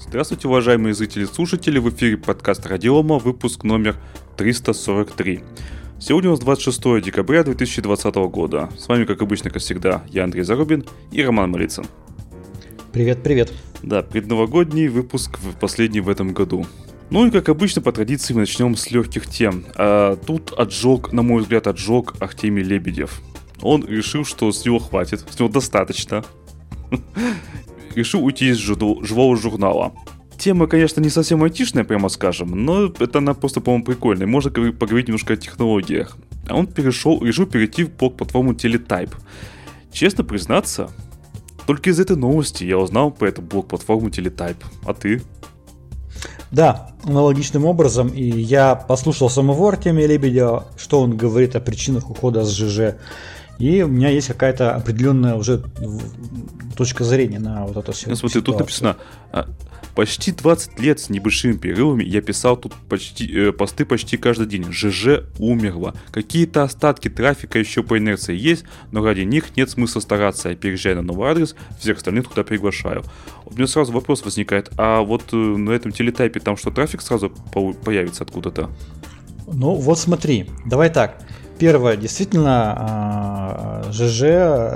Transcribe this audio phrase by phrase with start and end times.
[0.00, 3.96] Здравствуйте, уважаемые зрители и слушатели, в эфире подкаст Радиома, выпуск номер
[4.36, 5.40] 343.
[5.98, 8.70] Сегодня у нас 26 декабря 2020 года.
[8.78, 11.84] С вами, как обычно, как всегда, я Андрей Зарубин и Роман Малицын.
[12.92, 13.52] Привет, привет.
[13.82, 16.64] Да, предновогодний выпуск последний в этом году.
[17.10, 19.64] Ну и как обычно, по традиции мы начнем с легких тем.
[19.74, 23.20] А, тут отжег, на мой взгляд, отжег Артемий Лебедев.
[23.62, 26.24] Он решил, что с него хватит, с него достаточно.
[27.98, 29.92] Решил уйти из живого журнала.
[30.38, 34.28] Тема, конечно, не совсем айтишная, прямо скажем, но это она просто, по-моему, прикольная.
[34.28, 36.16] Можно поговорить немножко о технологиях.
[36.48, 39.10] А он перешел, решил перейти в блок-платформу Teletype.
[39.90, 40.92] Честно признаться,
[41.66, 44.62] только из этой новости я узнал про эту блок-платформу Teletype.
[44.86, 45.20] А ты?
[46.52, 48.10] Да, аналогичным образом.
[48.10, 52.94] И я послушал самого Артемия Лебедя, что он говорит о причинах ухода с ЖЖ.
[53.58, 55.64] И у меня есть какая-то определенная уже
[56.78, 58.08] точка зрения на вот это все.
[58.08, 58.96] Ну, смотри, тут написано,
[59.32, 59.48] а,
[59.96, 64.72] почти 20 лет с небольшими перерывами я писал тут почти, э, посты почти каждый день.
[64.72, 65.94] ЖЖ умерла.
[66.12, 70.50] Какие-то остатки трафика еще по инерции есть, но ради них нет смысла стараться.
[70.50, 73.02] Я переезжаю на новый адрес, всех остальных туда приглашаю.
[73.44, 77.30] У меня сразу вопрос возникает, а вот э, на этом телетайпе там что, трафик сразу
[77.84, 78.70] появится откуда-то?
[79.52, 81.20] Ну вот смотри, давай так.
[81.58, 84.22] Первое, действительно, а, ЖЖ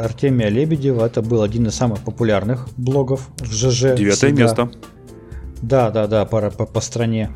[0.04, 3.94] Артемия Лебедева, это был один из самых популярных блогов в ЖЖ.
[3.96, 4.42] Девятое всегда.
[4.42, 4.70] место.
[5.62, 7.30] Да, да, да, по, по, по стране.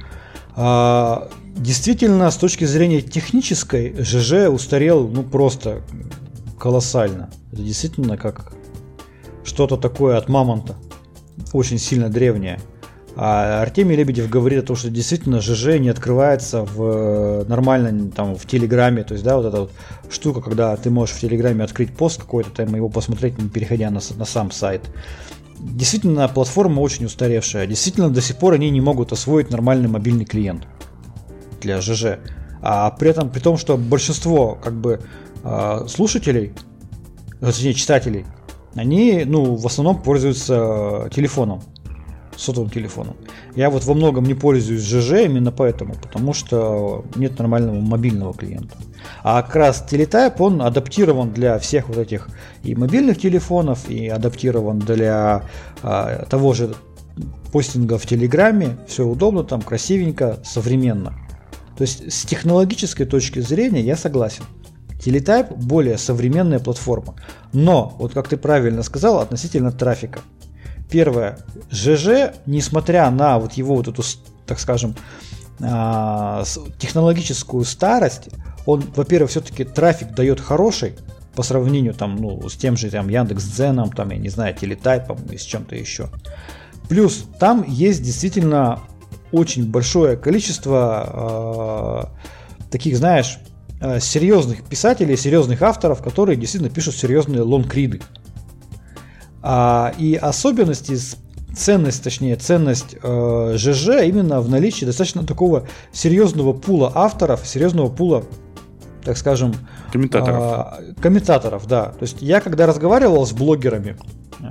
[0.57, 5.83] А, действительно, с точки зрения технической, ЖЖ устарел ну просто
[6.59, 7.31] колоссально.
[7.53, 8.53] Это действительно как
[9.45, 10.75] что-то такое от мамонта.
[11.53, 12.59] Очень сильно древнее.
[13.19, 18.37] А Артемий Лебедев говорит о том, что действительно ЖЖ не открывается в э, нормально там
[18.37, 19.73] в Телеграме, то есть да, вот эта вот
[20.11, 24.01] штука, когда ты можешь в Телеграме открыть пост какой-то, там его посмотреть, не переходя на,
[24.17, 24.83] на сам сайт.
[25.59, 27.67] Действительно, платформа очень устаревшая.
[27.67, 30.67] Действительно, до сих пор они не могут освоить нормальный мобильный клиент
[31.63, 32.19] для ЖЖ.
[32.61, 35.01] А при этом, при том, что большинство как бы
[35.43, 36.53] а, слушателей,
[37.41, 38.27] точнее читателей,
[38.75, 41.63] они ну, в основном пользуются телефоном
[42.37, 43.17] сотовым телефоном.
[43.55, 48.77] Я вот во многом не пользуюсь ЖЖ именно поэтому, потому что нет нормального мобильного клиента.
[49.23, 52.29] А как раз Teletype, он адаптирован для всех вот этих
[52.63, 55.45] и мобильных телефонов, и адаптирован для
[55.83, 56.75] а, того же
[57.53, 58.77] постинга в Телеграме.
[58.87, 61.15] Все удобно, там красивенько, современно.
[61.77, 64.45] То есть с технологической точки зрения я согласен.
[65.05, 67.15] Teletype более современная платформа.
[67.53, 70.21] Но, вот как ты правильно сказал, относительно трафика–
[70.91, 71.39] Первое.
[71.71, 74.03] ЖЖ, несмотря на вот его вот эту,
[74.47, 74.95] так скажем,
[75.61, 76.45] а,
[76.79, 78.29] технологическую старость,
[78.67, 80.97] он, во-первых, все-таки трафик дает хороший
[81.35, 85.37] по сравнению там, ну, с тем же там Яндекс.Дзеном, там, я не знаю, Телетайпом и
[85.37, 86.09] с чем-то еще.
[86.89, 88.81] Плюс там есть действительно
[89.33, 92.11] очень большое количество
[92.63, 93.39] э, таких, знаешь,
[93.81, 98.01] э, серьезных писателей, серьезных авторов, которые действительно пишут серьезные лонгриды.
[99.49, 100.99] А, и особенности,
[101.55, 108.25] ценность, точнее, ценность э, ЖЖ именно в наличии достаточно такого серьезного пула авторов, серьезного пула,
[109.05, 109.55] так скажем,
[109.93, 110.43] комментаторов.
[110.81, 111.91] Э, комментаторов, да.
[111.91, 113.97] То есть я когда разговаривал с блогерами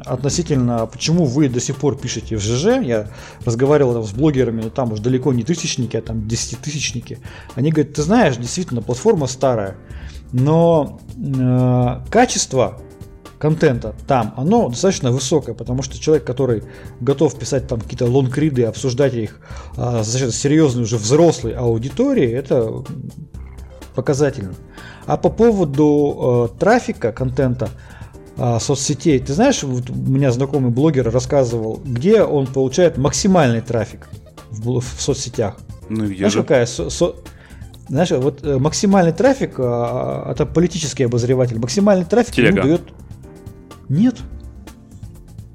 [0.05, 3.09] относительно, почему вы до сих пор пишете в ЖЖ, я
[3.43, 7.19] разговаривал там, с блогерами, но там уж далеко не тысячники, а там десятитысячники.
[7.55, 9.75] Они говорят, ты знаешь, действительно, платформа старая,
[10.31, 12.79] но э, качество
[13.45, 16.63] контента там, оно достаточно высокое, потому что человек, который
[16.99, 19.39] готов писать там какие-то лонгриды, обсуждать их
[19.77, 22.83] а, достаточно серьезной уже взрослой аудитории, это
[23.93, 24.55] показательно.
[25.05, 27.69] А по поводу э, трафика, контента,
[28.35, 34.09] э, соцсетей, ты знаешь, вот у меня знакомый блогер рассказывал, где он получает максимальный трафик
[34.49, 35.57] в, в соцсетях.
[35.87, 36.41] Ну, знаешь, же?
[36.41, 37.13] какая со, со,
[37.87, 42.61] знаешь, вот э, максимальный трафик, э, это политический обозреватель, максимальный трафик Телега.
[42.61, 42.81] ему дает
[43.89, 44.17] нет.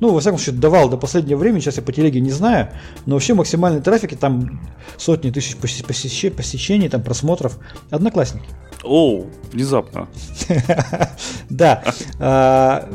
[0.01, 2.71] Ну, во всяком случае, давал до последнего времени, сейчас я по телеге не знаю,
[3.05, 4.61] но вообще максимальный трафик, там
[4.97, 7.59] сотни тысяч посещений, посещений там просмотров.
[7.91, 8.47] Одноклассники.
[8.83, 10.09] О, внезапно.
[11.51, 11.83] Да.
[12.21, 12.89] А,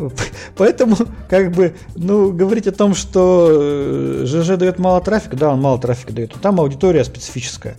[0.55, 0.95] поэтому,
[1.29, 5.77] как бы, ну, говорить о том, что ЖЖ э, дает мало трафика, да, он мало
[5.77, 7.75] трафика дает, но там аудитория специфическая.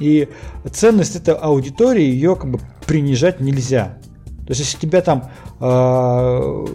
[0.00, 0.28] И
[0.72, 3.98] ценность этой аудитории, ее как бы принижать нельзя.
[4.46, 5.30] То есть, если тебя там
[5.60, 6.66] э,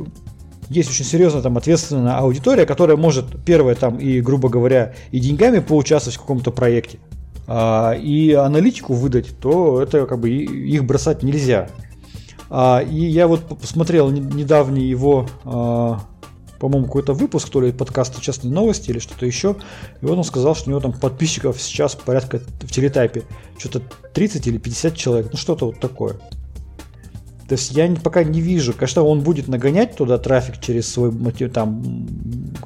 [0.70, 5.60] есть очень серьезная там ответственная аудитория, которая может, первое, там, и, грубо говоря, и деньгами
[5.60, 7.00] поучаствовать в каком-то проекте,
[7.48, 11.70] э, и аналитику выдать, то это как бы их бросать нельзя.
[12.52, 15.94] А, и я вот посмотрел недавний его э,
[16.60, 19.56] по-моему, какой-то выпуск, то ли подкаста «Частные новости» или что-то еще.
[20.02, 23.24] И он сказал, что у него там подписчиков сейчас порядка в телетайпе
[23.58, 23.82] что-то
[24.14, 25.30] 30 или 50 человек.
[25.32, 26.18] Ну, что-то вот такое.
[27.50, 28.74] То есть я пока не вижу.
[28.74, 31.12] Конечно, он будет нагонять туда трафик через свой
[31.52, 31.84] там,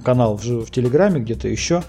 [0.04, 1.84] канал в, в Телеграме, где-то еще.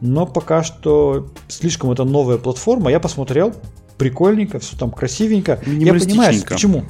[0.00, 2.88] Но пока что слишком это новая платформа.
[2.88, 3.52] Я посмотрел,
[3.98, 5.60] прикольненько, все там красивенько.
[5.66, 6.84] Я понимаю, почему.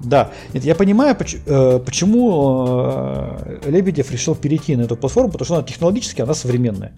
[0.00, 5.54] Да, нет, я понимаю, э, почему э, Лебедев решил перейти на эту платформу, потому что
[5.56, 6.92] она технологически она современная.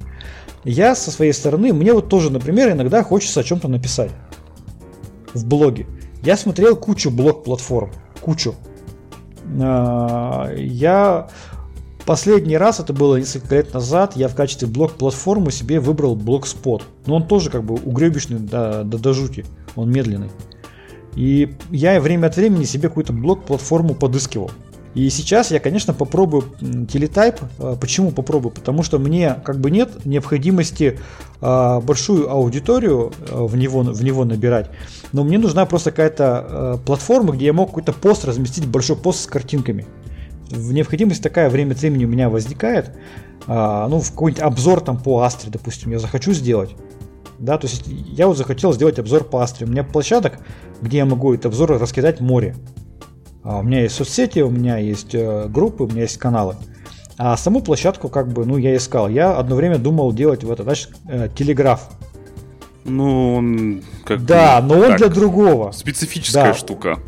[0.62, 4.11] Я со своей стороны, мне вот тоже, например, иногда хочется о чем-то написать
[5.34, 5.87] в блоге.
[6.22, 7.90] Я смотрел кучу блог-платформ,
[8.25, 8.55] кучу.
[9.61, 11.29] Э, я
[12.06, 16.82] Последний раз, это было несколько лет назад, я в качестве блок-платформы себе выбрал блокспот.
[17.06, 19.47] Но он тоже как бы угребищный до, до, до жути.
[19.75, 20.31] Он медленный.
[21.15, 24.50] И я время от времени себе какую-то блок-платформу подыскивал.
[24.94, 27.41] И сейчас я, конечно, попробую телетайп.
[27.58, 28.52] А, почему попробую?
[28.52, 31.00] Потому что мне как бы нет необходимости
[31.41, 34.70] а, большую аудиторию а, в него, в него набирать.
[35.12, 39.26] Но мне нужна просто какая-то платформа, где я мог какой-то пост разместить, большой пост с
[39.26, 39.85] картинками.
[40.50, 42.93] Необходимость такая время от времени у меня возникает.
[43.47, 46.70] Ну, в какой-нибудь обзор там по Астре, допустим, я захочу сделать.
[47.38, 49.67] Да, то есть я вот захотел сделать обзор по Астре.
[49.67, 50.38] У меня площадок,
[50.81, 52.56] где я могу этот обзор раскидать море.
[53.44, 56.56] А у меня есть соцсети, у меня есть э, группы, у меня есть каналы.
[57.19, 59.08] А саму площадку как бы, ну, я искал.
[59.08, 61.91] Я одно время думал делать в это, знаешь, э, телеграф.
[62.85, 65.70] Ну, он как Да, но он так, для другого.
[65.73, 66.55] Специфическая да.
[66.55, 66.99] штука.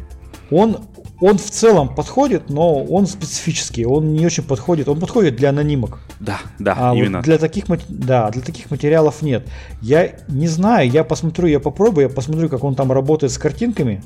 [0.51, 0.79] Он
[1.19, 4.89] он в целом подходит, но он специфический, он не очень подходит.
[4.89, 6.01] Он подходит для анонимок.
[6.21, 7.19] Да, да, а именно.
[7.19, 9.49] Вот для таких, да, для таких материалов нет.
[9.81, 14.03] Я не знаю, я посмотрю, я попробую, я посмотрю, как он там работает с картинками,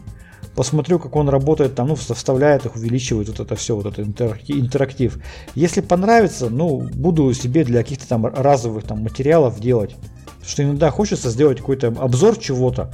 [0.60, 5.18] посмотрю, как он работает там, ну, вставляет их, увеличивает вот это все, вот это интерактив.
[5.54, 9.96] Если понравится, ну, буду себе для каких-то там разовых там материалов делать.
[10.26, 12.92] Потому что иногда хочется сделать какой-то обзор чего-то,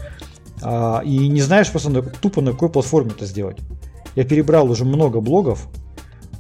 [0.63, 3.59] а, и не знаешь просто на, тупо на какой платформе это сделать.
[4.15, 5.67] Я перебрал уже много блогов.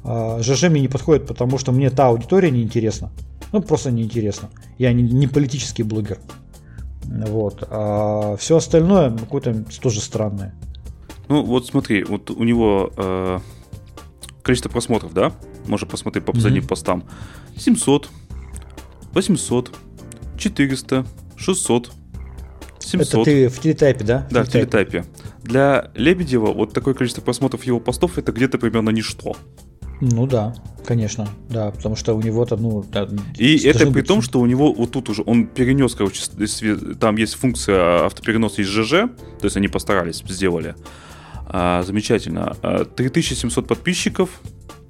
[0.05, 3.11] А, ЖЖ мне не подходит, потому что мне та аудитория не интересна.
[3.51, 4.49] Ну, просто не интересно.
[4.79, 6.21] Я не, не политический блогер.
[7.03, 7.67] Вот.
[7.69, 10.55] А все остальное ну, какое-то тоже странное.
[11.29, 13.39] Ну, вот смотри, вот у него э,
[14.43, 15.33] количество просмотров, да?
[15.67, 16.69] Можно посмотреть по последним mm-hmm.
[16.69, 17.05] постам.
[17.57, 18.09] 700,
[19.13, 19.75] 800,
[20.39, 21.07] 400,
[21.37, 21.93] 600,
[22.79, 23.09] 700.
[23.09, 24.27] Это ты в телетайпе, да?
[24.31, 25.05] Да, в телетайпе.
[25.43, 29.37] Для Лебедева вот такое количество просмотров его постов это где-то примерно ничто.
[30.01, 32.85] Ну да, конечно, да, потому что у него-то, ну...
[32.93, 33.09] Да,
[33.39, 36.23] и это при том, что у него вот тут уже, он перенес, короче,
[37.01, 40.75] там есть функция автопереноса из ЖЖ, то есть они постарались, сделали.
[41.47, 42.57] А, замечательно.
[42.97, 44.41] 3700 а, подписчиков,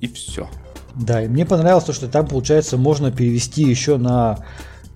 [0.00, 0.48] и все.
[0.94, 4.38] Да, и мне понравилось то, что там, получается, можно перевести еще на,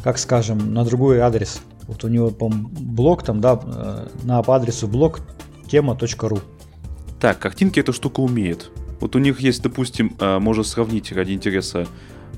[0.02, 1.60] как скажем, на другой адрес.
[1.86, 5.20] Вот у него, по блог там, да, э, на по адресу блог
[5.68, 6.40] тема.ру.
[7.20, 8.70] Так, картинки эта штука умеет.
[9.00, 11.86] Вот у них есть, допустим, э, можно сравнить ради интереса.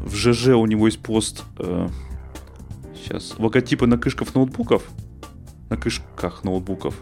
[0.00, 1.44] В ЖЖ у него есть пост...
[2.96, 3.34] Сейчас.
[3.38, 4.82] Э, логотипы на крышках ноутбуков.
[5.70, 6.96] На крышках ноутбуков.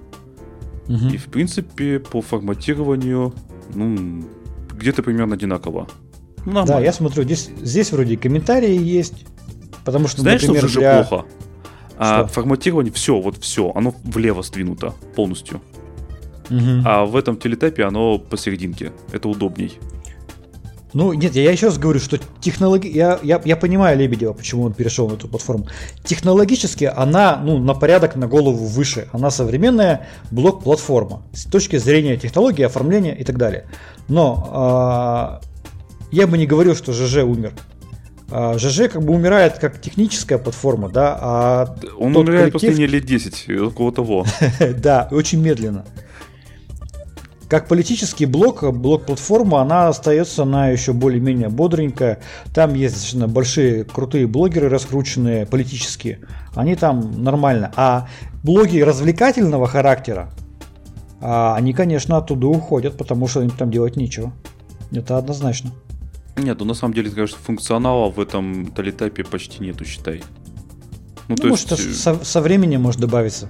[0.90, 1.08] Угу.
[1.14, 3.32] И, в принципе, по форматированию,
[3.74, 4.24] ну,
[4.74, 5.86] где-то примерно одинаково.
[6.44, 9.24] Ну, да, я смотрю, здесь, здесь вроде комментарии есть.
[9.84, 11.02] Потому что, Знаешь, например, что для...
[11.04, 11.26] плохо?
[11.96, 15.60] А форматирование, все, вот все, оно влево сдвинуто полностью.
[16.50, 16.82] Угу.
[16.84, 18.92] А в этом телетайпе оно посерединке.
[19.12, 19.78] Это удобней.
[20.92, 22.88] Ну, нет, я еще раз говорю, что технологи...
[22.88, 25.66] я, я, я понимаю Лебедева, почему он перешел на эту платформу.
[26.04, 29.08] Технологически она ну, на порядок, на голову выше.
[29.12, 33.66] Она современная блок-платформа с точки зрения технологии, оформления и так далее.
[34.08, 35.46] Но э,
[36.12, 37.52] я бы не говорил, что ЖЖ умер.
[38.32, 42.70] А, ЖЖ как бы умирает как техническая платформа, да, а Он умирает коллектив...
[42.70, 44.24] последние лет 10, около того.
[44.78, 45.84] да, очень медленно.
[47.50, 52.20] Как политический блок, блок-платформа, она остается, она еще более-менее бодренькая.
[52.54, 56.20] Там есть достаточно большие, крутые блогеры, раскрученные политические.
[56.54, 57.72] Они там нормально.
[57.74, 58.06] А
[58.44, 60.30] блоги развлекательного характера,
[61.20, 64.32] а, они, конечно, оттуда уходят, потому что им там делать нечего.
[64.92, 65.72] Это однозначно.
[66.36, 70.22] Нет, ну на самом деле, конечно, функционала в этом талитайпе почти нету, считай.
[71.26, 72.00] Ну, ну то может, есть...
[72.00, 73.48] со, со временем может добавиться.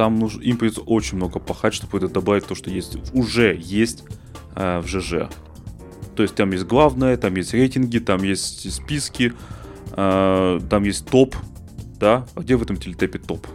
[0.00, 4.02] Там нужно, им придется очень много пахать, чтобы это добавить то, что есть уже есть
[4.56, 5.28] э, в ЖЖ.
[6.16, 9.34] То есть там есть главное, там есть рейтинги, там есть списки,
[9.92, 11.36] э, там есть топ,
[11.98, 12.24] да?
[12.34, 13.46] А где в этом телетайпе топ?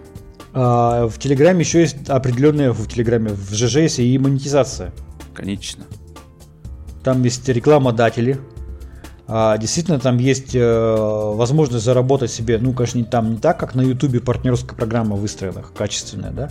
[0.53, 4.93] А, в Телеграме еще есть определенные в Телеграме, в ЖЖ есть и монетизация.
[5.33, 5.85] Конечно.
[7.03, 8.39] Там есть рекламодатели.
[9.27, 10.95] А, действительно, там есть э,
[11.35, 15.63] возможность заработать себе, ну, конечно, не там не так, как на YouTube партнерская программа выстроена,
[15.75, 16.49] качественная, да,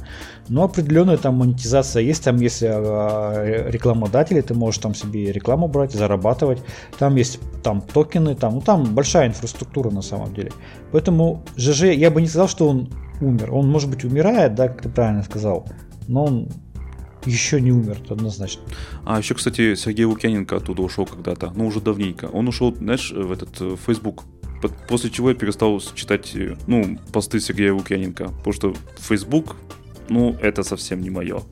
[0.49, 5.93] но определенная там монетизация есть, там есть э, рекламодатели, ты можешь там себе рекламу брать,
[5.93, 6.59] зарабатывать,
[6.99, 10.51] там есть там токены, там, ну, там большая инфраструктура на самом деле.
[10.91, 12.91] Поэтому ЖЖ, я бы не сказал, что он
[13.21, 15.69] умер, он, может быть, умирает, да, как ты правильно сказал,
[16.09, 16.49] но он
[17.27, 18.63] еще не умер, однозначно.
[19.05, 22.27] А еще, кстати, Сергей Лукьяненко оттуда ушел когда-то, ну уже давненько.
[22.27, 24.25] Он ушел, знаешь, в этот в Facebook.
[24.89, 26.35] После чего я перестал читать,
[26.67, 28.29] ну, посты Сергея Лукьяненко.
[28.29, 29.57] Потому что Facebook,
[30.09, 31.43] ну, это совсем не мое.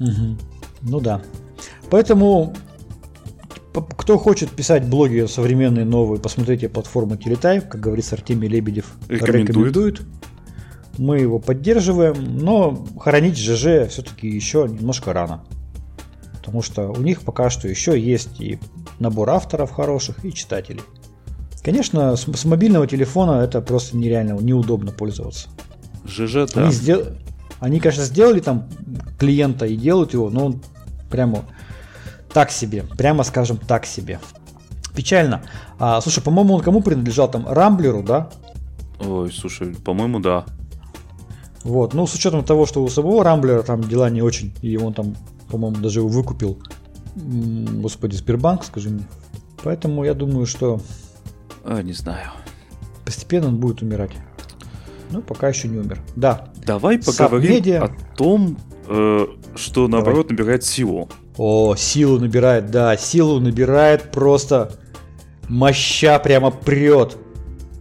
[0.00, 0.38] Угу.
[0.82, 1.22] Ну да.
[1.90, 2.54] Поэтому
[3.72, 9.48] кто хочет писать блоги современные, новые, посмотрите платформу Teletype, как говорится, Артемий Лебедев рекомендует.
[9.48, 10.02] рекомендует.
[10.98, 15.44] Мы его поддерживаем, но хоронить ЖЖ все-таки еще немножко рано.
[16.34, 18.58] Потому что у них пока что еще есть и
[18.98, 20.82] набор авторов хороших, и читателей.
[21.62, 25.48] Конечно, с, с мобильного телефона это просто нереально, неудобно пользоваться.
[26.06, 26.64] ЖЖ, да.
[26.64, 27.06] Они, сдел...
[27.60, 28.68] Они, конечно, сделали там
[29.18, 30.62] клиента и делают его, но он
[31.10, 31.44] прямо
[32.32, 34.20] так себе, прямо скажем так себе.
[34.94, 35.42] Печально.
[35.78, 37.46] А, слушай, по-моему, он кому принадлежал там?
[37.48, 38.30] Рамблеру, да?
[39.00, 40.44] Ой, слушай, по-моему, да.
[41.64, 44.94] Вот, ну, с учетом того, что у самого Рамблера там дела не очень, и он
[44.94, 45.16] там,
[45.50, 46.58] по-моему, даже его выкупил,
[47.14, 49.06] господи, Сбербанк, скажи мне.
[49.62, 50.80] Поэтому я думаю, что...
[51.64, 52.30] А, не знаю.
[53.04, 54.12] Постепенно он будет умирать.
[55.10, 56.00] Ну, пока еще не умер.
[56.16, 56.48] Да.
[56.64, 57.84] Давай поговорим Сабмедиа...
[57.84, 60.38] о том, э, что наоборот Давай.
[60.38, 61.08] набирает силу.
[61.36, 64.72] О, силу набирает, да, силу набирает просто
[65.48, 67.16] моща прямо прет.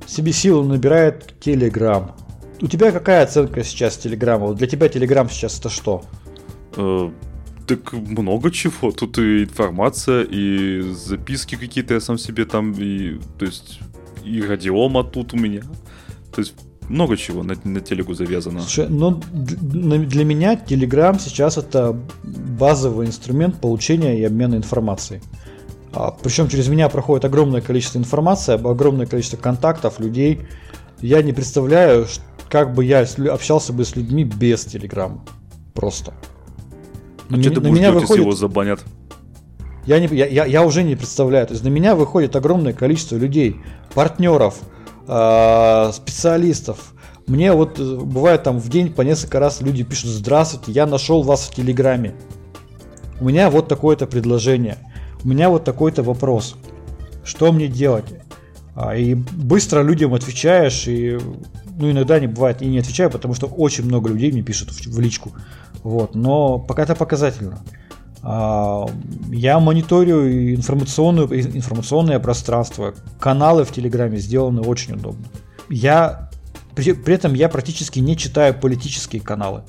[0.05, 2.15] Себе силу набирает Телеграм.
[2.61, 4.53] У тебя какая оценка сейчас Телеграма?
[4.53, 6.03] Для тебя Телеграм сейчас это что?
[6.75, 7.09] Э,
[7.67, 8.91] так много чего.
[8.91, 13.79] Тут и информация, и записки какие-то я сам себе там, и то есть
[14.23, 15.61] и радиома тут у меня.
[16.33, 16.53] То есть
[16.89, 18.61] много чего на, на телегу завязано.
[18.61, 25.21] Слушай, но ну, для меня Telegram сейчас это базовый инструмент получения и обмена информацией.
[25.93, 30.41] А, причем через меня проходит огромное количество информации, огромное количество контактов, людей.
[31.01, 32.07] Я не представляю,
[32.49, 35.23] как бы я общался бы с людьми без Телеграма.
[35.73, 36.13] Просто.
[37.29, 38.23] А на, что ты будешь меня выходит...
[38.23, 38.83] его забанят?
[39.85, 41.47] Я, не, я, я, я уже не представляю.
[41.47, 43.57] То есть на меня выходит огромное количество людей,
[43.93, 44.59] партнеров,
[45.07, 46.93] э, специалистов.
[47.25, 51.23] Мне вот э, бывает там в день по несколько раз люди пишут «Здравствуйте, я нашел
[51.23, 52.15] вас в Телеграме.
[53.19, 54.77] У меня вот такое-то предложение.
[55.23, 56.55] У меня вот такой-то вопрос.
[57.23, 58.05] Что мне делать?»
[58.75, 61.17] а, И быстро людям отвечаешь, и
[61.77, 64.85] ну, иногда не бывает и не отвечаю, потому что очень много людей мне пишут в,
[64.87, 65.33] в личку.
[65.83, 67.59] Вот, но пока это показательно.
[68.23, 68.85] А,
[69.29, 72.93] я мониторю информационную, информационное пространство.
[73.19, 75.25] Каналы в Телеграме сделаны очень удобно.
[75.69, 76.29] Я
[76.75, 79.63] при, при этом я практически не читаю политические каналы.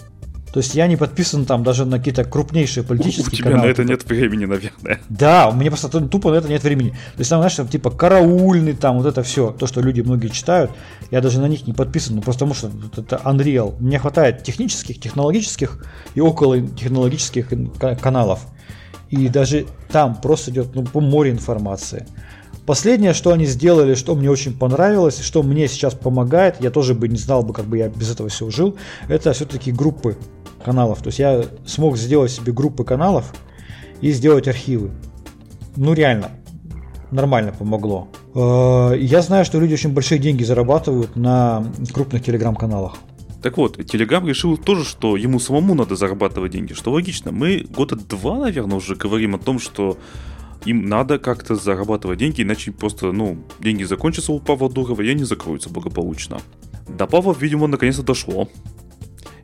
[0.53, 3.33] То есть я не подписан там даже на какие-то крупнейшие политические каналы.
[3.33, 3.67] У тебя каналы.
[3.67, 5.01] на это нет времени, наверное.
[5.09, 6.91] Да, у меня просто тупо на это нет времени.
[6.91, 10.29] То есть там, знаешь, там типа караульный, там вот это все, то, что люди многие
[10.29, 10.71] читают,
[11.11, 13.77] я даже на них не подписан, ну просто потому что это Unreal.
[13.79, 17.49] Мне хватает технических, технологических и около технологических
[18.01, 18.41] каналов.
[19.11, 22.07] И даже там просто идет ну, по море информации.
[22.69, 27.09] Последнее, что они сделали, что мне очень понравилось, что мне сейчас помогает, я тоже бы
[27.09, 28.77] не знал бы, как бы я без этого всего жил,
[29.09, 30.19] это все-таки группы
[30.63, 30.99] каналов.
[30.99, 33.35] То есть я смог сделать себе группы каналов
[34.03, 34.91] и сделать архивы.
[35.77, 36.29] Ну реально,
[37.11, 38.09] нормально помогло.
[38.35, 42.99] Э, я знаю, что люди очень большие деньги зарабатывают на крупных телеграм-каналах.
[43.43, 47.33] Так вот, Телеграм решил тоже, что ему самому надо зарабатывать деньги, что логично.
[47.33, 49.97] Мы года два, наверное, уже говорим о том, что
[50.65, 55.25] им надо как-то зарабатывать деньги, иначе просто, ну, деньги закончатся у Павла Дурова и они
[55.25, 56.41] закроются благополучно.
[56.89, 58.49] До Павла, видимо, наконец-то дошло.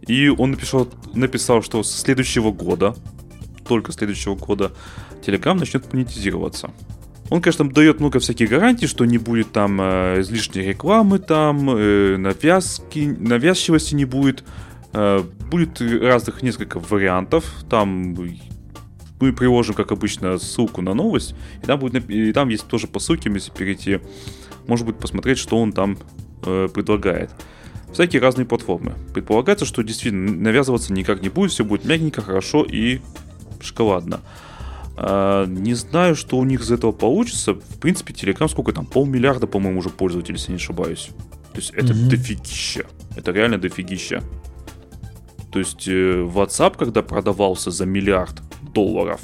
[0.06, 2.94] И он написал, написал, что с следующего года,
[3.66, 4.72] только следующего года,
[5.24, 6.70] Telegram начнет монетизироваться.
[7.30, 12.16] Он, конечно, дает много всяких гарантий, что не будет там э, излишней рекламы, там э,
[12.18, 14.44] навязки, навязчивости не будет.
[14.92, 17.50] Э, будет разных несколько вариантов.
[17.70, 18.14] Там
[19.20, 22.98] мы приложим, как обычно, ссылку на новость, и там, будет, и там есть тоже по
[22.98, 24.00] ссылке, если перейти,
[24.66, 25.98] может быть, посмотреть, что он там
[26.44, 27.30] э, предлагает
[27.94, 28.94] всякие разные платформы.
[29.14, 33.00] Предполагается, что действительно навязываться никак не будет, все будет мягенько, хорошо и
[33.60, 34.20] шоколадно.
[34.96, 37.54] А, не знаю, что у них из этого получится.
[37.54, 38.84] В принципе, Telegram сколько там?
[38.84, 41.08] Полмиллиарда, по-моему, уже пользователей, если не ошибаюсь.
[41.52, 42.08] То есть это mm-hmm.
[42.08, 42.86] дофигища.
[43.16, 44.22] Это реально дофигища.
[45.52, 48.42] То есть э, WhatsApp, когда продавался за миллиард
[48.74, 49.20] долларов.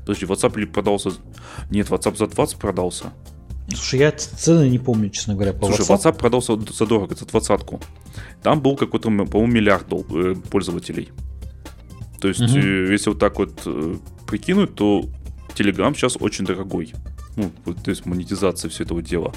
[0.00, 1.10] Подожди, WhatsApp или продался...
[1.70, 3.12] Нет, WhatsApp за 20 продался.
[3.68, 7.80] Слушай, я цены не помню, честно говоря, по Слушай, WhatsApp, WhatsApp продался задорого, за двадцатку.
[8.42, 11.10] Там был какой-то, по-моему, миллиард э, пользователей.
[12.20, 12.58] То есть, угу.
[12.58, 13.96] если вот так вот э,
[14.26, 15.04] прикинуть, то
[15.54, 16.92] Telegram сейчас очень дорогой.
[17.36, 19.32] Ну, то есть монетизация все этого дела.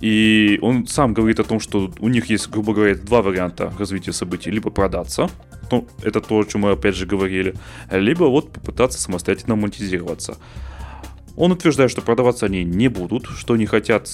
[0.00, 4.12] И он сам говорит о том, что у них есть, грубо говоря, два варианта развития
[4.12, 4.50] событий.
[4.50, 5.28] Либо продаться,
[5.72, 7.54] то, это то, о чем мы опять же говорили,
[7.90, 10.36] либо вот попытаться самостоятельно монетизироваться.
[11.36, 14.08] Он утверждает, что продаваться они не будут, что они хотят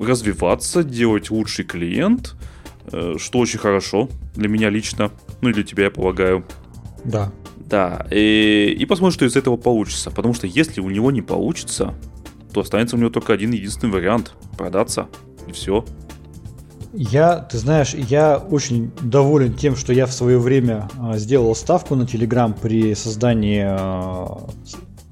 [0.00, 2.36] развиваться, делать лучший клиент,
[2.92, 6.44] э, что очень хорошо для меня лично, ну и для тебя, я полагаю.
[7.04, 7.32] Да.
[7.56, 10.12] Да, и, и посмотрим, что из этого получится.
[10.12, 11.94] Потому что если у него не получится,
[12.52, 15.08] то останется у него только один единственный вариант– продаться.
[15.48, 15.84] И все.
[16.98, 21.94] Я, ты знаешь, я очень доволен тем, что я в свое время а, сделал ставку
[21.94, 24.48] на Telegram при создании а,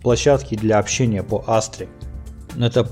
[0.03, 1.89] площадки для общения по Астре.
[2.59, 2.89] Это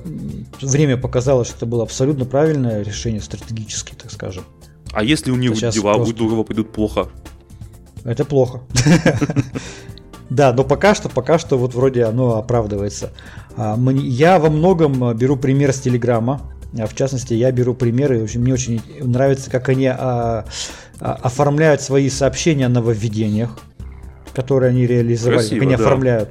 [0.61, 4.45] время показало, что это было абсолютно правильное решение, стратегически, так скажем.
[4.93, 6.15] А если у них дела просто...
[6.15, 7.09] у Дурова пойдут плохо?
[8.05, 8.61] Это плохо.
[10.31, 13.11] Да, но пока что, пока что вот вроде оно оправдывается.
[13.55, 16.41] А, я во многом беру пример с Телеграма.
[16.79, 19.91] А, в частности, я беру примеры, мне очень нравится, как они
[20.99, 23.59] оформляют свои сообщения о нововведениях,
[24.35, 25.85] которые они реализовали, Красиво, как они да.
[25.85, 26.29] оформляют.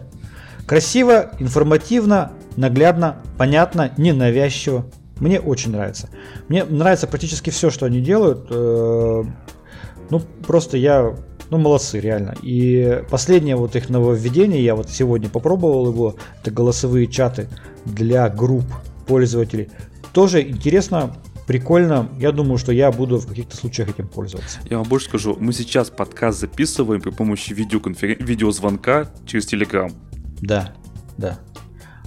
[0.66, 4.86] Красиво, информативно, наглядно, понятно, ненавязчиво.
[5.20, 6.10] Мне очень нравится.
[6.48, 8.48] Мне нравится практически все, что они делают.
[8.50, 9.24] Э,
[10.10, 11.14] ну, просто я
[11.52, 12.34] ну, молодцы, реально.
[12.42, 17.50] И последнее вот их нововведение, я вот сегодня попробовал его, это голосовые чаты
[17.86, 18.64] для групп
[19.06, 19.70] пользователей.
[20.14, 21.16] Тоже интересно,
[21.48, 22.10] прикольно.
[22.20, 24.60] Я думаю, что я буду в каких-то случаях этим пользоваться.
[24.70, 28.24] Я вам больше скажу, мы сейчас подкаст записываем при помощи видеоконферен...
[28.26, 29.94] видеозвонка через Telegram.
[30.42, 30.74] Да,
[31.18, 31.40] да.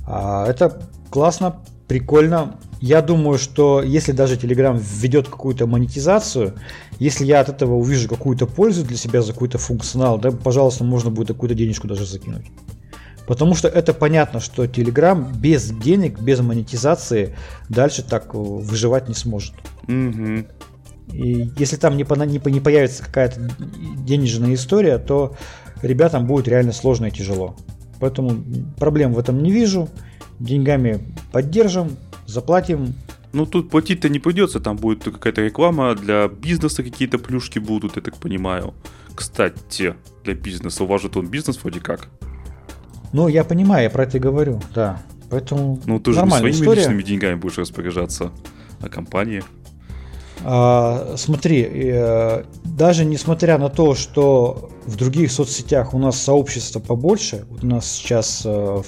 [0.06, 2.58] А, это классно, прикольно.
[2.80, 6.54] Я думаю, что если даже Telegram введет какую-то монетизацию,
[6.99, 11.11] если я от этого увижу какую-то пользу для себя за какой-то функционал, да, пожалуйста, можно
[11.11, 12.46] будет какую-то денежку даже закинуть.
[13.26, 17.34] Потому что это понятно, что Telegram без денег, без монетизации
[17.68, 19.54] дальше так выживать не сможет.
[19.88, 20.44] Угу.
[21.12, 23.40] И если там не, не, не появится какая-то
[23.98, 25.37] денежная история, то
[25.82, 27.56] ребятам будет реально сложно и тяжело.
[28.00, 28.42] Поэтому
[28.78, 29.88] проблем в этом не вижу.
[30.38, 31.00] Деньгами
[31.32, 32.94] поддержим, заплатим.
[33.32, 38.02] Ну, тут платить-то не придется, там будет какая-то реклама, для бизнеса какие-то плюшки будут, я
[38.02, 38.74] так понимаю.
[39.14, 42.08] Кстати, для бизнеса, у вас же он бизнес вроде как.
[43.14, 45.00] Ну, я понимаю, я про это и говорю, да.
[45.31, 46.81] Поэтому Ну, ты же не своими история.
[46.81, 48.33] личными деньгами будешь распоряжаться,
[48.81, 49.44] а компании.
[50.42, 57.46] А, смотри, э, даже несмотря на то, что в других соцсетях у нас сообщество побольше,
[57.62, 58.85] у нас сейчас э, в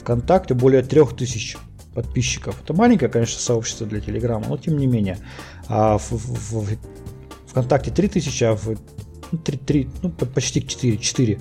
[0.00, 1.58] ВКонтакте более 3000
[1.94, 2.58] подписчиков.
[2.64, 5.18] Это маленькое, конечно, сообщество для Телеграма, но тем не менее.
[5.68, 6.76] А в, в, в
[7.48, 8.74] ВКонтакте 3000, а в
[9.44, 11.38] 3, 3, ну, почти 4, 4.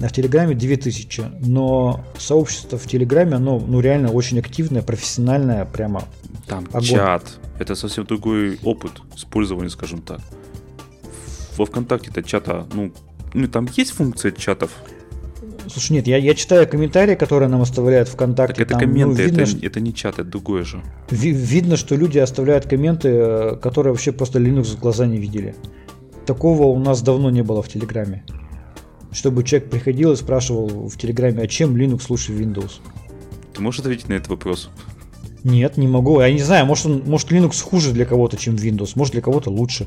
[0.00, 1.24] А в Телеграме 2000.
[1.40, 6.04] Но сообщество в Телеграме, оно ну, реально очень активное, профессиональное, прямо
[6.46, 6.82] Там огонь.
[6.82, 7.38] чат.
[7.58, 10.20] Это совсем другой опыт использования, скажем так.
[11.56, 12.92] Во ВКонтакте-то чата, ну,
[13.34, 14.70] ну, там есть функция чатов,
[15.70, 18.54] Слушай, нет, я, я читаю комментарии, которые нам оставляют ВКонтакте.
[18.54, 20.82] Так это там, комменты, ну, видно, это, это не чат, это другое же.
[21.10, 25.54] Ви, видно, что люди оставляют комменты, э, которые вообще просто Linux в глаза не видели.
[26.28, 28.22] Такого у нас давно не было в Телеграме.
[29.12, 32.80] Чтобы человек приходил и спрашивал в Телеграме, а чем Linux лучше Windows?
[33.54, 34.68] Ты можешь ответить на этот вопрос?
[35.42, 36.20] Нет, не могу.
[36.20, 39.48] Я не знаю, может, он, может Linux хуже для кого-то, чем Windows, может для кого-то
[39.48, 39.86] лучше.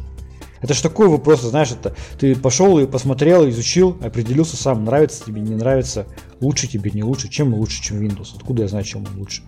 [0.62, 5.42] Это же такой вопрос, знаешь, это ты пошел и посмотрел, изучил, определился сам, нравится тебе,
[5.42, 6.08] не нравится,
[6.40, 8.30] лучше тебе, не лучше, чем лучше, чем Windows.
[8.36, 9.44] Откуда я знаю, чем он лучше?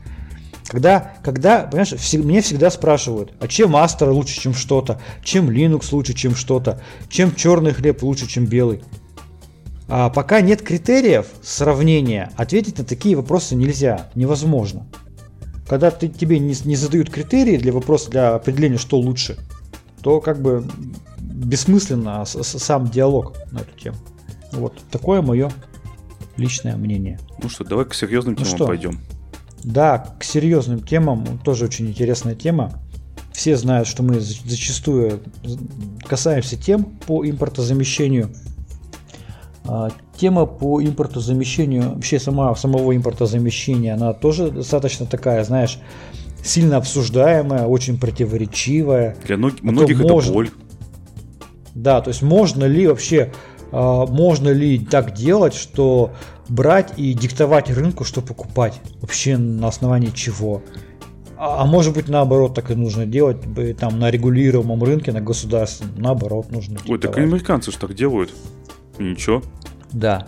[0.67, 5.89] Когда, когда, понимаешь, всег, мне всегда спрашивают, а чем Astra лучше, чем что-то, чем Linux
[5.91, 8.81] лучше, чем что-то, чем черный хлеб лучше, чем белый.
[9.87, 14.87] А пока нет критериев сравнения, ответить на такие вопросы нельзя, невозможно.
[15.67, 19.37] Когда ты, тебе не, не задают критерии для вопроса, для определения, что лучше,
[20.01, 20.65] то как бы
[21.19, 23.97] бессмысленно сам диалог на эту тему.
[24.51, 25.51] Вот такое мое
[26.37, 27.19] личное мнение.
[27.41, 28.67] Ну что, давай к серьезным ну темам что?
[28.67, 28.99] пойдем.
[29.63, 32.73] Да, к серьезным темам тоже очень интересная тема.
[33.31, 35.21] Все знают, что мы зачастую
[36.05, 38.29] касаемся тем по импортозамещению.
[39.65, 45.79] А, тема по импортозамещению, вообще сама, самого импортозамещения, она тоже достаточно такая, знаешь,
[46.43, 49.15] сильно обсуждаемая, очень противоречивая.
[49.25, 50.49] Для многих, многих это боль.
[51.73, 53.31] Да, то есть можно ли вообще
[53.73, 56.13] можно ли так делать, что
[56.47, 58.79] брать и диктовать рынку, что покупать?
[59.01, 60.61] Вообще на основании чего?
[61.37, 63.37] А, а может быть наоборот так и нужно делать,
[63.79, 67.05] там на регулируемом рынке, на государственном, наоборот нужно диктовать.
[67.05, 68.31] Ой, так американцы же так делают.
[68.99, 69.41] Ничего.
[69.91, 70.27] Да.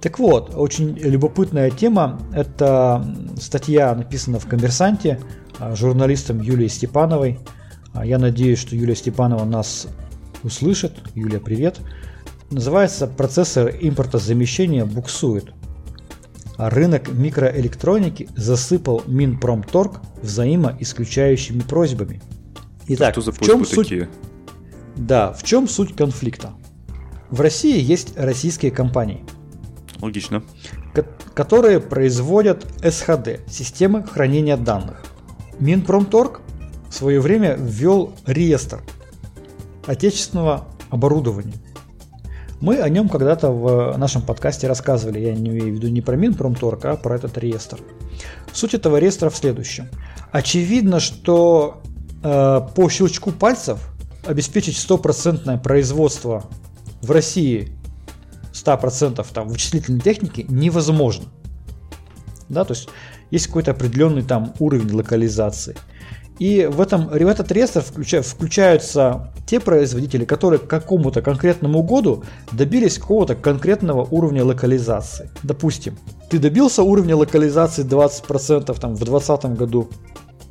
[0.00, 2.20] Так вот, очень любопытная тема.
[2.34, 3.06] Это
[3.38, 5.20] статья написана в «Коммерсанте»
[5.58, 7.38] а, журналистом Юлией Степановой.
[8.02, 9.86] Я надеюсь, что Юлия Степанова нас
[10.42, 10.92] услышит.
[11.14, 11.80] Юлия, привет.
[12.50, 15.52] Называется «Процессор импортозамещения буксует».
[16.56, 22.20] А рынок микроэлектроники засыпал Минпромторг взаимоисключающими просьбами.
[22.88, 23.88] Итак, что за в чем суть?
[23.88, 24.08] Такие?
[24.96, 26.52] Да, в чем суть конфликта?
[27.30, 29.24] В России есть российские компании.
[30.00, 30.42] Логично.
[31.34, 35.04] Которые производят СХД, системы хранения данных.
[35.60, 36.40] Минпромторг
[36.90, 38.82] в свое время ввел реестр
[39.86, 41.54] отечественного оборудования–
[42.60, 46.16] мы о нем когда-то в нашем подкасте рассказывали, я не имею в виду не про
[46.16, 47.78] Минпромторг, а про этот реестр.
[48.52, 49.88] Суть этого реестра в следующем.
[50.30, 51.80] Очевидно, что
[52.22, 53.80] э, по щелчку пальцев
[54.26, 56.44] обеспечить стопроцентное производство
[57.00, 57.72] в России
[58.52, 61.26] 100% там, вычислительной техники невозможно.
[62.48, 62.88] Да, то есть
[63.30, 65.76] есть какой-то определенный там уровень локализации.
[66.40, 72.24] И в, этом, в этот реестр включа, включаются те производители, которые к какому-то конкретному году
[72.50, 75.30] добились какого-то конкретного уровня локализации.
[75.42, 75.98] Допустим,
[76.30, 79.90] ты добился уровня локализации 20% там, в 2020 году.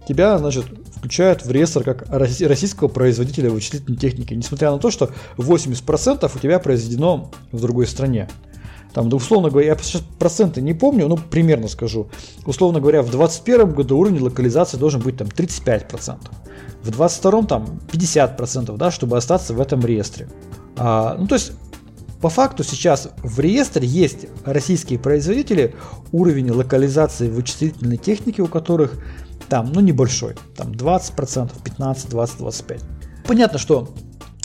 [0.07, 6.31] Тебя, значит, включают в реестр как российского производителя вычислительной техники, несмотря на то, что 80%
[6.33, 8.29] у тебя произведено в другой стране.
[8.93, 12.09] Там, да, условно говоря, я сейчас проценты не помню, но примерно скажу.
[12.45, 16.17] Условно говоря, в 2021 году уровень локализации должен быть там 35%.
[16.81, 20.27] В 2022 там 50%, да, чтобы остаться в этом реестре.
[20.75, 21.51] А, ну, то есть,
[22.21, 25.75] по факту сейчас в реестре есть российские производители,
[26.11, 28.99] уровень локализации вычислительной техники у которых
[29.47, 32.81] там, ну, небольшой, там 20%, 15, 20, 25.
[33.25, 33.89] Понятно, что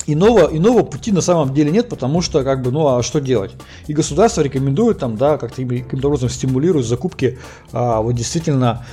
[0.06, 3.52] Иного, иного пути на самом деле нет, потому что, как бы, ну а что делать?
[3.86, 7.38] И государство рекомендует там, да, как-то каким-то образом стимулирует закупки
[7.72, 8.84] а, вот действительно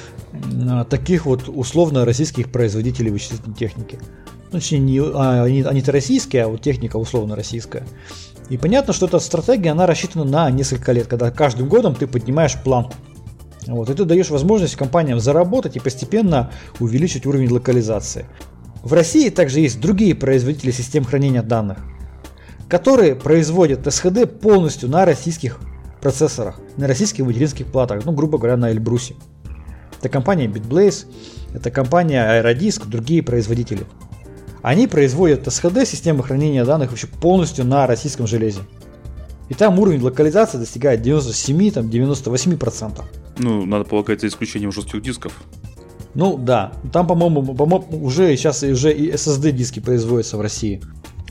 [0.70, 4.00] а, таких вот условно российских производителей вычислительной техники.
[4.52, 7.86] Ну, точнее, не, а, они, они-то российские, а вот техника условно российская.
[8.50, 12.58] И понятно, что эта стратегия, она рассчитана на несколько лет, когда каждым годом ты поднимаешь
[12.62, 12.94] планку.
[13.68, 18.26] Вот, и ты даешь возможность компаниям заработать и постепенно увеличить уровень локализации.
[18.84, 21.78] В России также есть другие производители систем хранения данных,
[22.68, 25.60] которые производят SHD полностью на российских
[26.02, 29.16] процессорах, на российских материнских платах, ну, грубо говоря, на Эльбрусе.
[30.00, 31.06] Это компания BitBlaze,
[31.54, 33.86] это компания Aerodisk, другие производители.
[34.64, 38.62] Они производят SHD, системы хранения данных вообще полностью на российском железе.
[39.50, 43.04] И там уровень локализации достигает 97-98%.
[43.38, 45.34] Ну, надо полагать, за исключением жестких дисков.
[46.14, 47.64] Ну да, там, по-моему, по
[47.96, 50.82] уже сейчас уже и SSD диски производятся в России.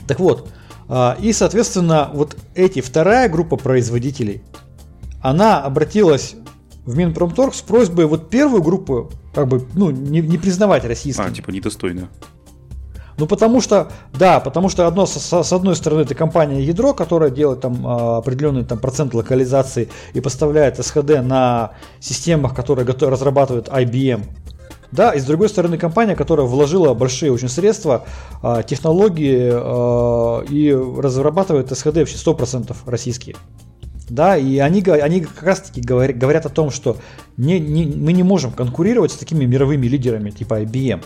[0.07, 0.49] Так вот,
[0.87, 4.41] а, и, соответственно, вот эти вторая группа производителей,
[5.21, 6.35] она обратилась
[6.85, 11.23] в Минпромторг с просьбой вот первую группу как бы ну не, не признавать российским.
[11.23, 12.09] А, типа недостойно.
[13.17, 17.29] Ну потому что, да, потому что одно с, с одной стороны это компания Ядро, которая
[17.29, 23.67] делает там а, определенный там процент локализации и поставляет SHD на системах, которые готов, разрабатывает
[23.67, 24.23] IBM.
[24.91, 28.05] Да, и с другой стороны компания, которая вложила большие очень средства,
[28.41, 33.35] а, технологии а, и разрабатывает SHD вообще 100% российские.
[34.09, 36.97] Да, и они, они как раз таки говорят, говорят о том, что
[37.37, 41.01] не, не, мы не можем конкурировать с такими мировыми лидерами типа IBM,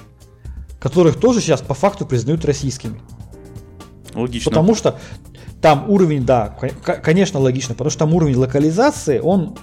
[0.79, 2.99] которых тоже сейчас по факту признают российскими.
[4.15, 4.49] Логично.
[4.49, 4.97] Потому что
[5.61, 6.57] там уровень, да,
[7.03, 9.55] конечно, логично, потому что там уровень локализации, он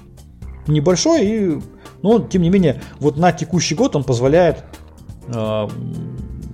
[0.69, 1.61] небольшой и
[2.03, 4.65] но, тем не менее, вот на текущий год он позволяет
[5.29, 5.69] э,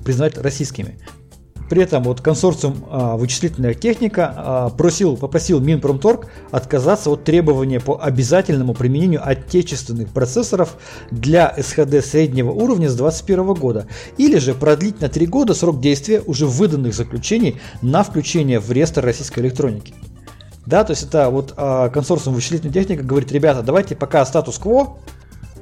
[0.04, 0.98] признать российскими.
[1.68, 8.00] При этом вот консорциум э, вычислительная техника э, просил, попросил Минпромторг отказаться от требования по
[8.00, 10.76] обязательному применению отечественных процессоров
[11.10, 16.22] для СХД среднего уровня с 2021 года, или же продлить на 3 года срок действия
[16.24, 19.94] уже выданных заключений на включение в реестр российской электроники.
[20.64, 24.98] Да, то есть это вот э, консорциум вычислительной техники говорит, ребята, давайте пока статус-кво,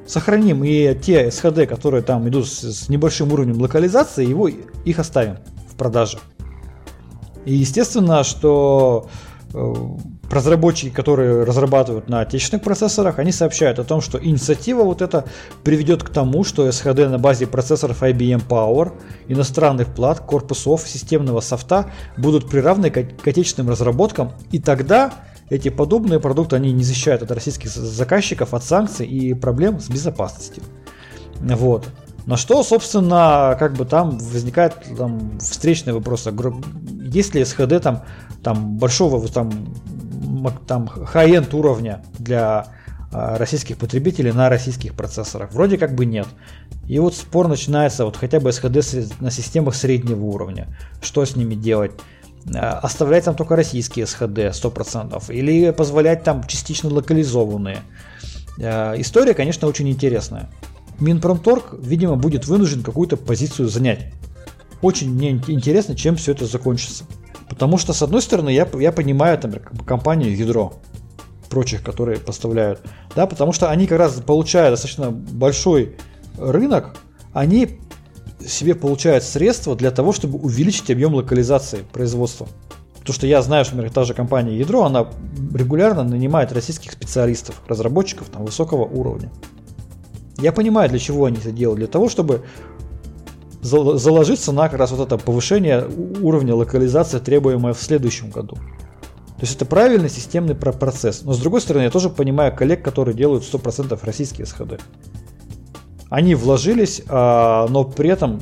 [0.07, 5.39] сохраним и те SHD, которые там идут с, небольшим уровнем локализации, его, их оставим
[5.71, 6.19] в продаже.
[7.45, 9.09] И естественно, что
[9.55, 9.75] э,
[10.31, 15.27] разработчики, которые разрабатывают на отечественных процессорах, они сообщают о том, что инициатива вот эта
[15.63, 18.93] приведет к тому, что SHD на базе процессоров IBM Power,
[19.29, 25.13] иностранных плат, корпусов, системного софта будут приравнены к отечественным разработкам, и тогда
[25.49, 30.63] эти подобные продукты, они не защищают от российских заказчиков от санкций и проблем с безопасностью.
[31.41, 31.89] Вот.
[32.27, 36.27] На что, собственно, как бы там возникает там, встречный вопрос.
[37.01, 38.03] Есть ли SHD там,
[38.43, 39.73] там большого там,
[40.67, 42.67] там high-end уровня для
[43.13, 45.53] а, российских потребителей на российских процессорах?
[45.53, 46.27] Вроде как бы нет.
[46.89, 50.77] И вот спор начинается вот хотя бы SHD на системах среднего уровня.
[51.01, 51.93] Что с ними делать?
[52.55, 57.79] А, оставлять там только российские SHD 100% или позволять там частично локализованные.
[58.61, 60.51] А, история, конечно, очень интересная.
[61.01, 64.13] Минпромторг, видимо, будет вынужден какую-то позицию занять.
[64.81, 67.05] Очень мне интересно, чем все это закончится.
[67.49, 69.53] Потому что, с одной стороны, я, я понимаю там,
[69.85, 70.75] компанию Ядро,
[71.49, 72.81] прочих, которые поставляют,
[73.15, 75.97] да, потому что они как раз получая достаточно большой
[76.39, 76.97] рынок,
[77.33, 77.79] они
[78.47, 82.47] себе получают средства для того, чтобы увеличить объем локализации производства.
[82.95, 85.07] Потому что я знаю, что, например, та же компания Ядро, она
[85.55, 89.31] регулярно нанимает российских специалистов, разработчиков там, высокого уровня.
[90.39, 91.79] Я понимаю, для чего они это делают.
[91.79, 92.45] Для того, чтобы
[93.63, 95.87] заложиться на как раз вот это повышение
[96.21, 98.57] уровня локализации, требуемое в следующем году.
[98.57, 101.23] То есть это правильный системный процесс.
[101.23, 104.81] Но с другой стороны, я тоже понимаю коллег, которые делают 100% российские СХД.
[106.09, 108.41] Они вложились, а, но при этом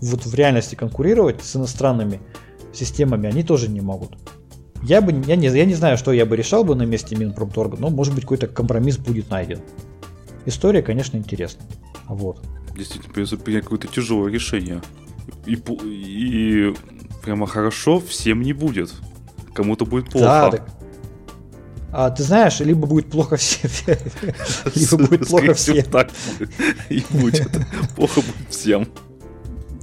[0.00, 2.20] вот в реальности конкурировать с иностранными
[2.72, 4.16] системами они тоже не могут.
[4.82, 7.76] Я бы, я не, я не знаю, что я бы решал бы на месте Минпромторга,
[7.78, 9.60] но может быть какой-то компромисс будет найден.
[10.46, 11.66] История, конечно, интересная.
[12.06, 12.40] Вот.
[12.74, 14.80] Действительно, придется принять какое-то тяжелое решение.
[15.44, 16.74] И, и
[17.22, 18.92] прямо хорошо всем не будет.
[19.52, 20.26] Кому-то будет плохо.
[20.26, 20.68] Да, так...
[21.92, 23.70] А ты знаешь, либо будет плохо всем,
[24.74, 25.82] либо будет плохо всем.
[25.84, 26.10] Так
[26.88, 27.50] и будет.
[27.96, 28.88] Плохо будет всем.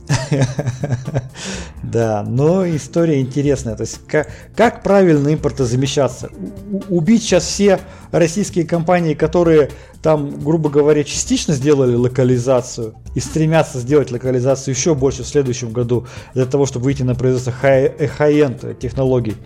[1.83, 3.75] Да, но история интересная.
[3.75, 6.29] То есть как, как правильно импортозамещаться?
[6.69, 7.79] У, убить сейчас все
[8.11, 9.69] российские компании, которые
[10.01, 16.07] там, грубо говоря, частично сделали локализацию и стремятся сделать локализацию еще больше в следующем году
[16.33, 19.37] для того, чтобы выйти на производство high-end технологий.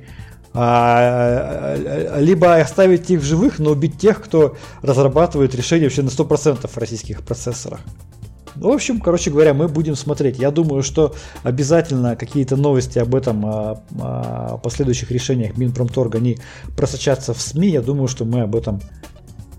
[0.53, 6.67] А, либо оставить их в живых, но убить тех, кто разрабатывает решения вообще на 100%
[6.67, 7.79] в российских процессорах.
[8.55, 10.37] Ну, в общем, короче говоря, мы будем смотреть.
[10.37, 16.37] Я думаю, что обязательно какие-то новости об этом, о, о последующих решениях Минпромторга, они
[16.75, 17.69] просочатся в СМИ.
[17.69, 18.81] Я думаю, что мы об этом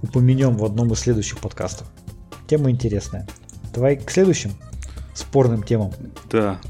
[0.02, 1.86] упомянем в одном из следующих подкастов.
[2.46, 3.26] Тема интересная.
[3.72, 4.52] Давай к следующим
[5.14, 5.92] спорным темам.
[6.30, 6.60] Да.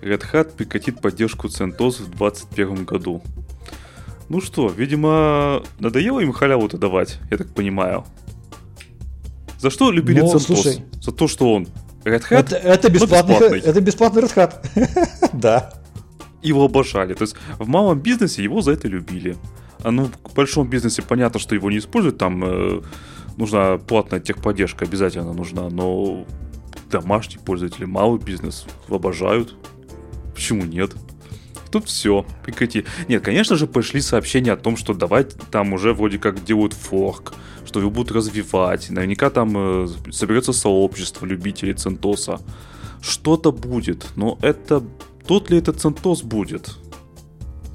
[0.00, 3.22] Red Hat прекратит поддержку CentOS в 2021 году.
[4.28, 8.04] Ну что, видимо, надоело им халяву-то давать, я так понимаю.
[9.58, 10.38] За что любили ну?
[10.38, 11.66] Слушай, За то, что он
[12.04, 13.58] Red Hat, это, это, бесплатный, бесплатный.
[13.60, 15.30] это бесплатный Red Hat.
[15.32, 15.72] да.
[16.42, 17.14] Его обожали.
[17.14, 19.36] То есть в малом бизнесе его за это любили.
[19.82, 22.82] А ну, в большом бизнесе понятно, что его не используют, там э,
[23.36, 26.24] нужна платная техподдержка, обязательно нужна, но
[26.90, 29.54] домашние пользователи, малый бизнес обожают.
[30.34, 30.92] Почему нет?
[31.70, 32.84] Тут все, прекрати.
[33.08, 37.34] Нет, конечно же, пошли сообщения о том, что давайте там уже вроде как делают форк,
[37.66, 38.90] что его будут развивать.
[38.90, 42.40] Наверняка там э, соберется сообщество любителей Центоса.
[43.00, 44.82] Что-то будет, но это...
[45.26, 46.76] Тот ли это Центос будет?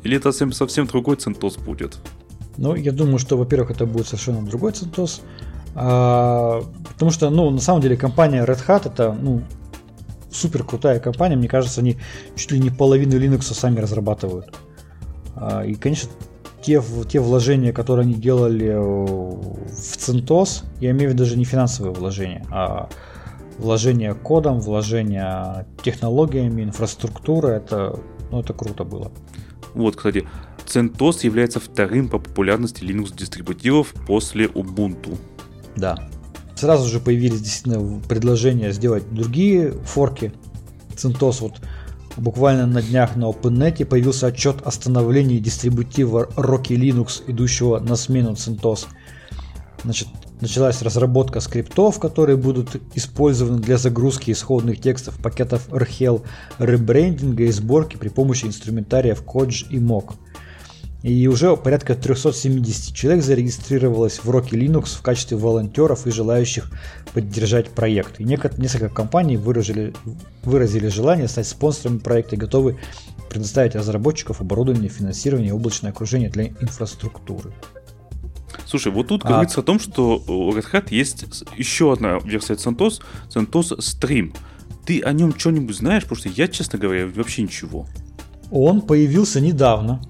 [0.04, 2.00] Или это совсем, совсем другой Центос будет?
[2.58, 5.22] Ну, я думаю, что, во-первых, это будет совершенно другой Центос.
[5.76, 9.44] А, потому что, ну, на самом деле, компания Red Hat это, ну,
[10.34, 11.36] супер крутая компания.
[11.36, 11.98] Мне кажется, они
[12.36, 14.54] чуть ли не половину Linux сами разрабатывают.
[15.36, 16.10] А, и, конечно,
[16.62, 21.94] те, те вложения, которые они делали в CentOS, я имею в виду даже не финансовые
[21.94, 22.90] вложения, а
[23.58, 28.00] вложения кодом, вложения технологиями, инфраструктуры, это,
[28.32, 29.12] ну, это круто было.
[29.74, 30.28] Вот, кстати,
[30.66, 35.18] CentOS является вторым по популярности Linux дистрибутивов после Ubuntu.
[35.76, 36.10] Да.
[36.64, 40.32] Сразу же появились действительно предложения сделать другие форки.
[40.96, 41.56] CentOS вот
[42.16, 48.32] Буквально на днях на OpenNet появился отчет о становлении дистрибутива Rocky Linux, идущего на смену
[48.32, 48.86] CentOS.
[49.84, 50.08] Значит,
[50.40, 56.26] началась разработка скриптов, которые будут использованы для загрузки исходных текстов пакетов RHEL,
[56.60, 60.14] ребрендинга и сборки при помощи инструментариев Kodge и Mock.
[61.04, 66.72] И уже порядка 370 человек зарегистрировалось в Rocky Linux в качестве волонтеров и желающих
[67.14, 68.22] поддержать проект.
[68.22, 69.94] И несколько компаний выразили,
[70.44, 72.80] выразили желание стать спонсорами проекта и готовы
[73.30, 77.52] предоставить разработчиков оборудование, финансирование и облачное окружение для инфраструктуры.
[78.66, 79.28] Слушай, вот тут а...
[79.28, 81.26] говорится о том, что у Red Hat есть
[81.58, 84.34] еще одна версия CentOS, CentOS Stream.
[84.86, 86.04] Ты о нем что-нибудь знаешь?
[86.04, 87.88] Потому что я, честно говоря, вообще ничего.
[88.52, 90.02] Он появился недавно.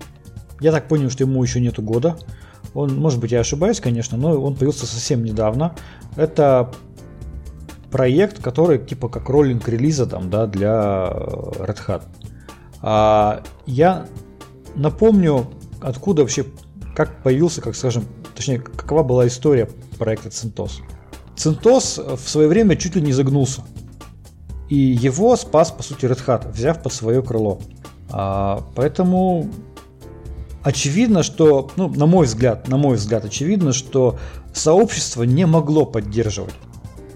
[0.63, 2.17] Я так понял, что ему еще нету года.
[2.73, 5.75] Он, может быть, я ошибаюсь, конечно, но он появился совсем недавно.
[6.15, 6.71] Это
[7.91, 12.03] проект, который типа как роллинг релиза там, да, для Red Hat.
[12.81, 14.07] А, я
[14.75, 15.47] напомню,
[15.81, 16.45] откуда вообще,
[16.95, 19.67] как появился, как скажем, точнее, какова была история
[19.99, 20.79] проекта CentOS.
[21.35, 23.63] CentOS в свое время чуть ли не загнулся.
[24.69, 27.59] И его спас, по сути, Red Hat, взяв под свое крыло.
[28.09, 29.49] А, поэтому
[30.63, 34.17] очевидно, что, ну, на мой взгляд, на мой взгляд, очевидно, что
[34.53, 36.53] сообщество не могло поддерживать,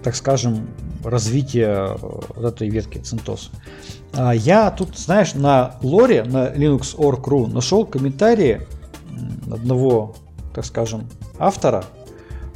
[0.02, 0.68] так скажем,
[1.04, 3.50] развитие э, вот этой ветки CentOS.
[4.14, 8.62] А я тут, знаешь, на лоре, на Linux.org.ru нашел комментарии
[9.50, 10.14] одного,
[10.54, 11.08] так скажем,
[11.38, 11.84] автора.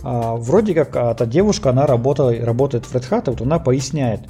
[0.03, 4.23] А, вроде как эта девушка, она работала, работает в Red Hat, вот она поясняет,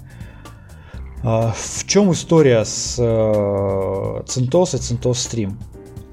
[1.22, 5.55] а, в чем история с э, CentOS и CentOS Stream.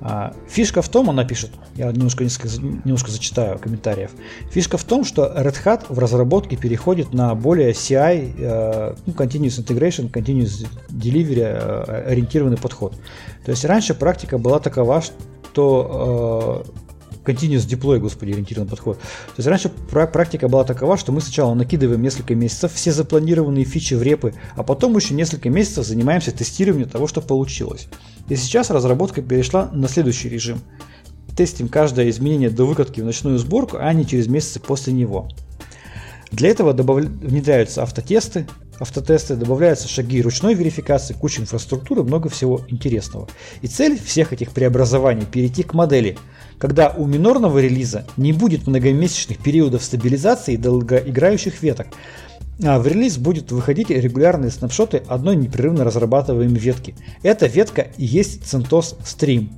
[0.02, 4.12] А, фишка в том, она пишет, я немножко, немножко зачитаю комментариев.
[4.52, 9.64] Фишка в том, что Red Hat в разработке переходит на более CI, э, ну, Continuous
[9.64, 12.96] Integration, Continuous Delivery э, ориентированный подход.
[13.44, 16.89] То есть раньше практика была такова, что э,
[17.30, 18.98] continuous deploy, господи, ориентированный подход.
[19.00, 23.94] То есть раньше практика была такова, что мы сначала накидываем несколько месяцев все запланированные фичи
[23.94, 27.88] в репы, а потом еще несколько месяцев занимаемся тестированием того, что получилось.
[28.30, 30.62] И сейчас разработка перешла на следующий режим.
[31.36, 35.30] Тестим каждое изменение до выкатки в ночную сборку, а не через месяцы после него.
[36.32, 37.04] Для этого добав...
[37.04, 38.48] внедряются автотесты,
[38.80, 43.28] автотесты, добавляются шаги ручной верификации, куча инфраструктуры, много всего интересного.
[43.62, 46.18] И цель всех этих преобразований– перейти к модели–
[46.60, 51.88] когда у минорного релиза не будет многомесячных периодов стабилизации и долгоиграющих веток,
[52.62, 56.94] а в релиз будут выходить регулярные снапшоты одной непрерывно разрабатываемой ветки.
[57.24, 59.50] Эта ветка и есть CentOS Stream.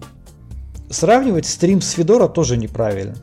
[0.92, 3.16] Сравнивать стрим с Fedora тоже неправильно.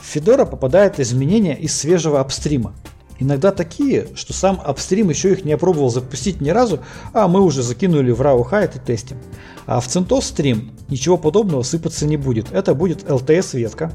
[0.00, 2.74] В Fedora попадают изменения из свежего апстрима.
[3.18, 6.80] Иногда такие, что сам апстрим еще их не опробовал запустить ни разу,
[7.12, 9.18] а мы уже закинули в RAW Hide и тестим.
[9.66, 12.50] А в CentOS Stream ничего подобного сыпаться не будет.
[12.52, 13.92] Это будет LTS ветка.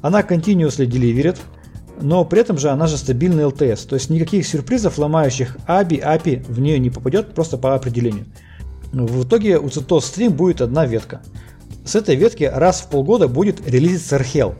[0.00, 1.38] Она continuously delivered,
[2.00, 3.86] но при этом же она же стабильный LTS.
[3.86, 8.26] То есть никаких сюрпризов, ломающих ABI, API в нее не попадет просто по определению.
[8.92, 11.22] В итоге у CentOS Stream будет одна ветка.
[11.84, 14.54] С этой ветки раз в полгода будет релизиться RHEL.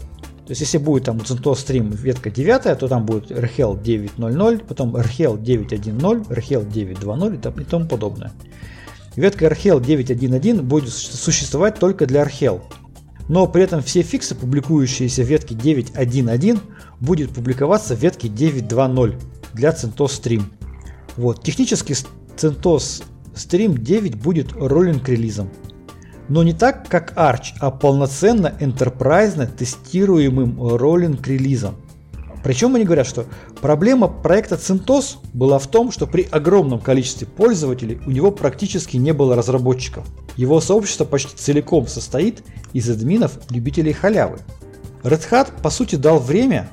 [0.47, 4.97] То есть если будет там CentOS Stream ветка 9, то там будет RHEL 9.0.0, потом
[4.97, 8.33] RHEL 9.1.0, RHEL 9.2.0 и тому подобное.
[9.15, 12.63] Ветка Archel 9.1.1 будет существовать только для Archel.
[13.29, 16.61] Но при этом все фиксы, публикующиеся в ветке 9.1.1,
[17.01, 19.15] будет публиковаться в ветке 9.2.0
[19.53, 20.43] для CentOS Stream.
[21.17, 21.95] Вот, технически
[22.37, 25.51] CentOS Stream 9 будет роллинг релизом.
[26.33, 31.75] Но не так, как Arch, а полноценно enterprise тестируемым роллинг релизом.
[32.43, 33.27] Причем они говорят, что
[33.61, 39.13] проблема проекта CentOS была в том, что при огромном количестве пользователей у него практически не
[39.13, 40.07] было разработчиков.
[40.39, 42.43] Его сообщество почти целиком состоит
[42.73, 44.39] из админов любителей халявы.
[45.03, 46.71] Red Hat по сути дал время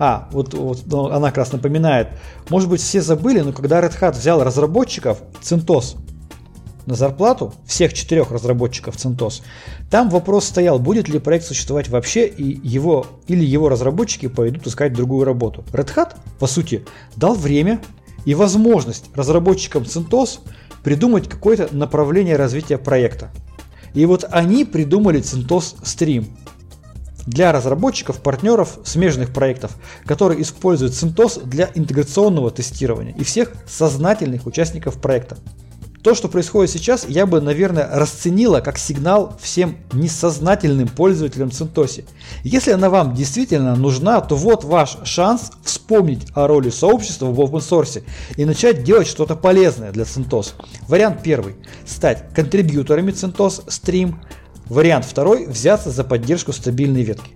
[0.00, 2.08] а, вот, вот ну, она как раз напоминает,
[2.48, 5.96] может быть все забыли, но когда Red Hat взял разработчиков CentOS
[6.90, 9.42] на зарплату всех четырех разработчиков CentOS,
[9.90, 14.92] там вопрос стоял, будет ли проект существовать вообще, и его или его разработчики пойдут искать
[14.92, 15.64] другую работу.
[15.72, 16.84] Red Hat, по сути,
[17.16, 17.80] дал время
[18.24, 20.40] и возможность разработчикам CentOS
[20.82, 23.30] придумать какое-то направление развития проекта.
[23.94, 26.26] И вот они придумали CentOS Stream
[27.26, 35.00] для разработчиков, партнеров смежных проектов, которые используют CentOS для интеграционного тестирования и всех сознательных участников
[35.00, 35.38] проекта.
[36.02, 42.06] То, что происходит сейчас, я бы, наверное, расценила как сигнал всем несознательным пользователям Центоси.
[42.42, 47.60] Если она вам действительно нужна, то вот ваш шанс вспомнить о роли сообщества в open
[47.60, 48.02] source
[48.36, 50.54] и начать делать что-то полезное для CentOS.
[50.88, 54.14] Вариант первый– стать контрибьюторами CentOS Stream.
[54.70, 57.32] Вариант второй– взяться за поддержку стабильной ветки.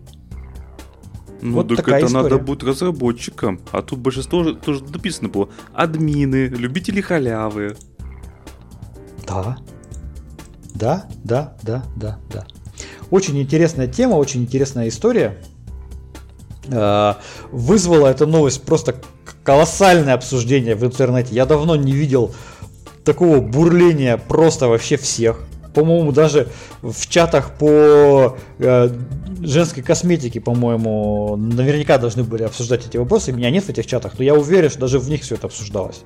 [1.42, 2.22] Ну, вот только это история.
[2.22, 3.60] надо будет разработчикам.
[3.72, 5.50] А тут большинство тоже написано было.
[5.74, 7.76] Админы, любители халявы.
[9.26, 9.56] Да.
[10.74, 12.46] Да, да, да, да, да.
[13.10, 15.38] Очень интересная тема, очень интересная история.
[16.66, 17.14] Э,
[17.52, 18.96] вызвала эта новость просто
[19.44, 21.34] колоссальное обсуждение в интернете.
[21.34, 22.34] Я давно не видел
[23.04, 25.44] такого бурления просто вообще всех.
[25.74, 26.48] По-моему, даже
[26.82, 28.90] в чатах по э,
[29.40, 33.32] женской косметике, по-моему, наверняка должны были обсуждать эти вопросы.
[33.32, 36.02] Меня нет в этих чатах, но я уверен, что даже в них все это обсуждалось.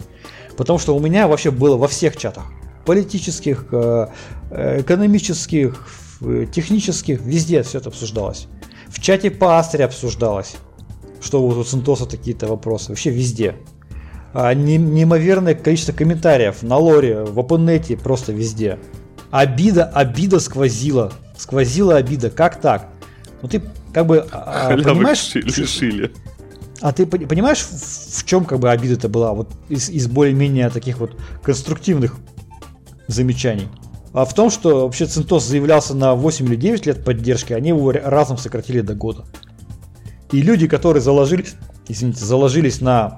[0.56, 2.44] Потому что у меня вообще было во всех чатах.
[2.88, 4.06] Политических, э,
[4.50, 5.86] э экономических,
[6.52, 8.48] технических, везде все это обсуждалось.
[8.88, 10.56] В чате по Астре обсуждалось,
[11.20, 12.88] что у Центоса такие-то вопросы.
[12.88, 13.56] Вообще везде.
[14.32, 18.78] А, неимоверное количество комментариев на лоре, в опенете, просто везде.
[19.30, 21.12] Обида, обида сквозила.
[21.36, 22.30] Сквозила обида.
[22.30, 22.88] Как так?
[23.42, 23.62] Ну ты
[23.92, 25.34] как бы а, а понимаешь...
[25.34, 26.12] Лишили.
[26.80, 29.32] А ты понимаешь, в, в чем как бы обида-то была?
[29.32, 32.16] Вот из, из более-менее таких вот конструктивных
[33.08, 33.68] замечаний.
[34.12, 37.92] А в том, что вообще Центос заявлялся на 8 или 9 лет поддержки, они его
[37.92, 39.24] разом сократили до года.
[40.32, 41.54] И люди, которые заложились,
[41.88, 43.16] извините, заложились на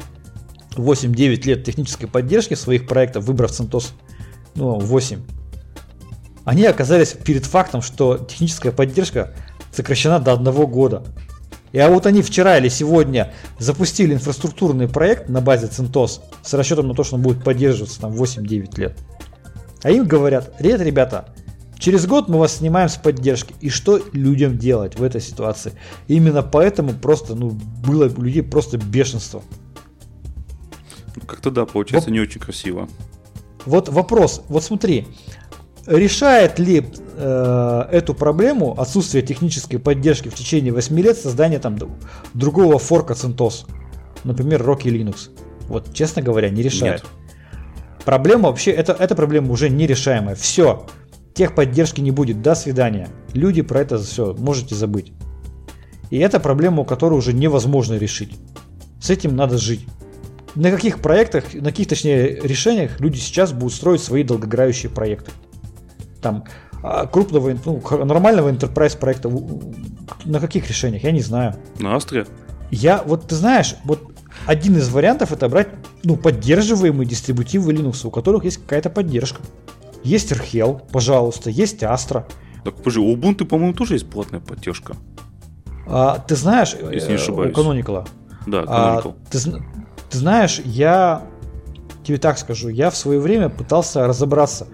[0.76, 3.92] 8-9 лет технической поддержки своих проектов, выбрав CentOS
[4.54, 5.20] ну, 8,
[6.44, 9.34] они оказались перед фактом, что техническая поддержка
[9.72, 11.04] сокращена до одного года.
[11.72, 16.88] И а вот они вчера или сегодня запустили инфраструктурный проект на базе CentOS с расчетом
[16.88, 18.98] на то, что он будет поддерживаться там 8-9 лет.
[19.82, 21.34] А им говорят, привет, ребята,
[21.78, 23.54] через год мы вас снимаем с поддержки.
[23.60, 25.72] И что людям делать в этой ситуации?
[26.06, 29.42] Именно поэтому просто, ну, было у людей просто бешенство.
[31.16, 32.88] Ну, как-то да, получается вот, не очень красиво.
[33.66, 35.08] Вот вопрос, вот смотри,
[35.86, 41.78] решает ли э, эту проблему отсутствие технической поддержки в течение 8 лет создание там
[42.34, 43.66] другого форка CentOS,
[44.24, 45.30] например, Rocky Linux?
[45.68, 47.02] Вот, честно говоря, не решает.
[47.02, 47.10] Нет.
[48.04, 50.34] Проблема вообще, это, эта проблема уже нерешаемая.
[50.34, 50.86] Все,
[51.34, 53.08] техподдержки не будет, до свидания.
[53.34, 55.12] Люди про это все, можете забыть.
[56.10, 58.36] И это проблема, которую уже невозможно решить.
[59.00, 59.86] С этим надо жить
[60.54, 65.32] на каких проектах, на каких, точнее, решениях люди сейчас будут строить свои долгоиграющие проекты.
[66.20, 66.44] Там
[66.82, 69.30] а, крупного, ну, нормального enterprise проекта,
[70.24, 71.54] на каких решениях, я не знаю.
[71.78, 72.26] На Астре?
[72.70, 74.12] Я, вот ты знаешь, вот
[74.46, 75.68] один из вариантов это брать,
[76.02, 79.42] ну, поддерживаемые дистрибутивы Linux, у которых есть какая-то поддержка.
[80.02, 82.24] Есть RHEL, пожалуйста, есть Astra.
[82.64, 84.96] Так, подожди, у Ubuntu, по-моему, тоже есть платная поддержка.
[85.86, 87.56] А, ты знаешь, Если не э, ошибаюсь.
[87.56, 88.08] у Canonical.
[88.46, 89.14] Да, Canonical.
[89.14, 89.38] А, ты,
[90.10, 91.22] ты знаешь, я
[92.04, 94.66] тебе так скажу, я в свое время пытался разобраться,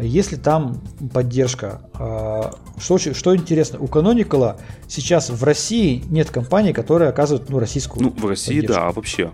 [0.00, 0.80] есть ли там
[1.12, 1.82] поддержка.
[1.94, 8.04] А, что, что интересно, у Canonical сейчас в России нет компании, которые оказывают ну, российскую
[8.04, 8.74] Ну, в России, поддержку.
[8.74, 9.30] да, а вообще?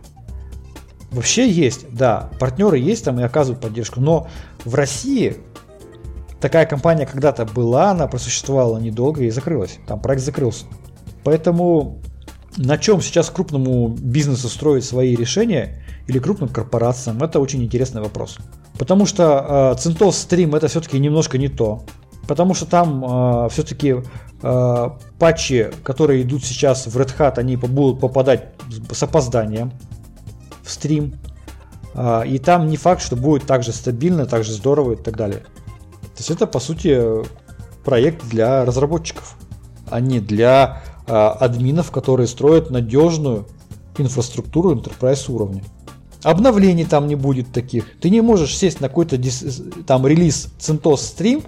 [1.10, 2.30] Вообще есть, да.
[2.38, 4.00] Партнеры есть там и оказывают поддержку.
[4.00, 4.28] Но
[4.64, 5.36] в России
[6.40, 9.78] такая компания когда-то была, она просуществовала недолго и закрылась.
[9.86, 10.64] Там проект закрылся.
[11.24, 12.00] Поэтому
[12.56, 18.38] на чем сейчас крупному бизнесу строить свои решения или крупным корпорациям, это очень интересный вопрос.
[18.78, 21.82] Потому что э, CentOS Stream это все-таки немножко не то.
[22.26, 23.96] Потому что там э, все-таки
[24.42, 28.48] э, патчи, которые идут сейчас в Red Hat, они будут попадать
[28.90, 29.72] с опозданием
[30.62, 31.14] в стрим.
[31.94, 35.16] Э, и там не факт, что будет так же стабильно, так же здорово и так
[35.16, 35.40] далее.
[35.40, 37.24] То есть это по сути
[37.84, 39.36] проект для разработчиков,
[39.90, 43.46] а не для а, админов, которые строят надежную
[43.98, 45.62] инфраструктуру enterprise уровня.
[46.22, 47.84] Обновлений там не будет таких.
[48.00, 49.18] Ты не можешь сесть на какой-то
[49.86, 51.44] там релиз CentOS Stream.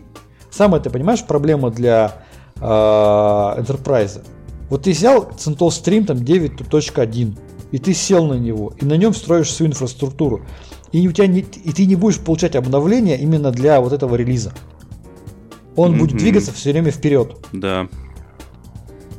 [0.51, 2.25] Самое ты понимаешь, проблема для
[2.57, 4.25] э, Enterprise.
[4.70, 7.39] Вот ты взял CentOS Stream там 9.1,
[7.70, 10.43] и ты сел на него, и на нем строишь всю инфраструктуру.
[10.91, 14.53] И, у тебя не, и ты не будешь получать обновления именно для вот этого релиза.
[15.77, 15.99] Он mm-hmm.
[15.99, 17.37] будет двигаться все время вперед.
[17.53, 17.89] Да.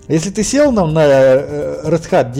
[0.07, 2.33] Если ты сел нам на э, Red Hat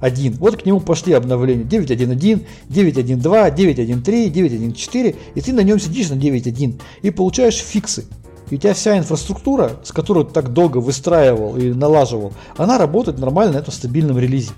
[0.00, 6.10] 9.1, вот к нему пошли обновления 9.1.1, 9.1.2, 9.1.3, 9.1.4, и ты на нем сидишь
[6.10, 8.06] на 9.1 и получаешь фиксы.
[8.50, 13.18] И у тебя вся инфраструктура, с которой ты так долго выстраивал и налаживал, она работает
[13.18, 14.52] нормально на этом стабильном релизе.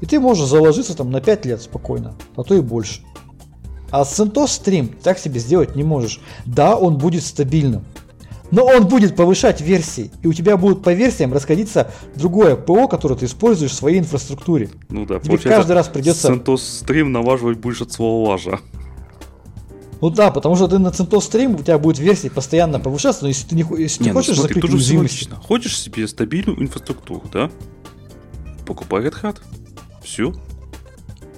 [0.00, 3.02] И ты можешь заложиться там на 5 лет спокойно, а то и больше.
[3.90, 6.20] А с CentOS Stream так себе сделать не можешь.
[6.44, 7.84] Да, он будет стабильным,
[8.52, 13.16] но он будет повышать версии, и у тебя будут по версиям расходиться другое ПО, которое
[13.16, 14.70] ты используешь в своей инфраструктуре.
[14.90, 16.28] Ну да, Тебе каждый раз придется...
[16.32, 18.60] CentOS Stream налаживать будешь от своего лажа.
[20.02, 23.28] Ну да, потому что ты на CentOS Stream, у тебя будет версии постоянно повышаться, но
[23.28, 25.30] если ты не, если не, не ну хочешь смотри, закрыть уязвимость...
[25.30, 27.50] Хочешь себе стабильную инфраструктуру, да?
[28.66, 29.38] Покупай Red Hat.
[30.04, 30.34] Все.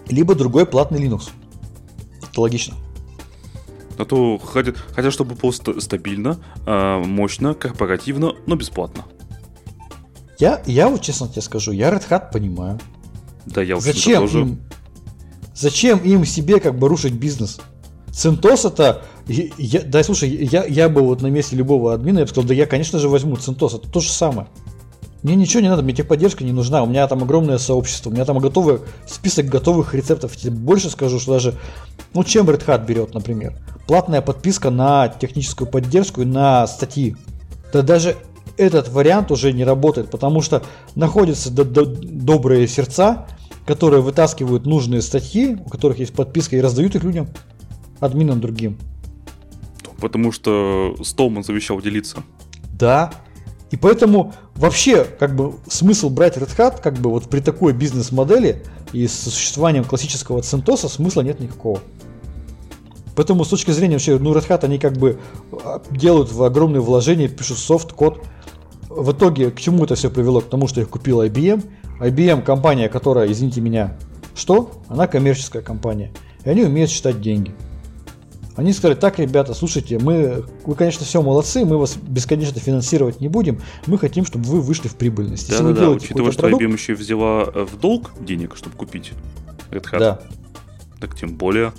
[0.09, 1.31] Либо другой платный Linux.
[2.29, 2.75] Это логично.
[3.97, 9.05] А то хотят, хотят чтобы было стабильно, а, мощно, корпоративно, но бесплатно.
[10.39, 12.81] Я, я вот честно тебе скажу, я Red Hat понимаю.
[13.47, 14.41] Да, я зачем тоже...
[14.41, 14.61] им,
[15.55, 17.61] зачем им себе как бы рушить бизнес?
[18.09, 19.05] CentOS это...
[19.27, 22.55] Я, да, слушай, я, я бы вот на месте любого админа, я бы сказал, да
[22.55, 24.49] я, конечно же, возьму CentOS, это то же самое.
[25.25, 28.27] Мне ничего не надо, мне техподдержка не нужна, у меня там огромное сообщество, у меня
[28.27, 30.37] там готовый список готовых рецептов.
[30.37, 31.55] Тебе больше скажу, что даже,
[32.13, 33.55] ну, чем Red Hat берет, например,
[33.87, 37.17] платная подписка на техническую поддержку и на статьи.
[37.73, 38.19] Да даже
[38.59, 40.63] этот вариант уже не работает, потому что
[40.95, 43.27] находятся добрые сердца,
[43.65, 47.29] которые вытаскивают нужные статьи, у которых есть подписка, и раздают их людям,
[47.99, 48.77] админам другим.
[49.99, 52.23] Потому что Столман завещал делиться.
[52.79, 53.11] Да.
[53.71, 58.63] И поэтому вообще, как бы, смысл брать Red Hat, как бы, вот при такой бизнес-модели
[58.93, 61.81] и с существованием классического CentOS смысла нет никакого.
[63.17, 65.19] Поэтому с точки зрения вообще, ну, Red Hat, они как бы
[65.53, 68.23] а, делают в огромные вложения, пишут софт, код.
[68.89, 70.41] В итоге к чему это все привело?
[70.41, 71.65] К тому, что их купил IBM.
[72.01, 73.97] IBM компания, которая, извините меня,
[74.35, 74.83] что?
[74.89, 76.13] Она коммерческая компания.
[76.45, 77.55] И они умеют считать деньги.
[78.57, 83.29] Они сказали, так, ребята, слушайте, мы, вы, конечно, все молодцы, мы вас бесконечно финансировать не
[83.29, 85.49] будем, мы хотим, чтобы вы вышли в прибыльность.
[85.49, 88.57] Да, Если да, вы да, учитывая, что продукт, IBM еще взяла э, в долг денег,
[88.57, 89.13] чтобы купить
[89.71, 90.21] Red Hat, да.
[91.01, 91.73] так тем более.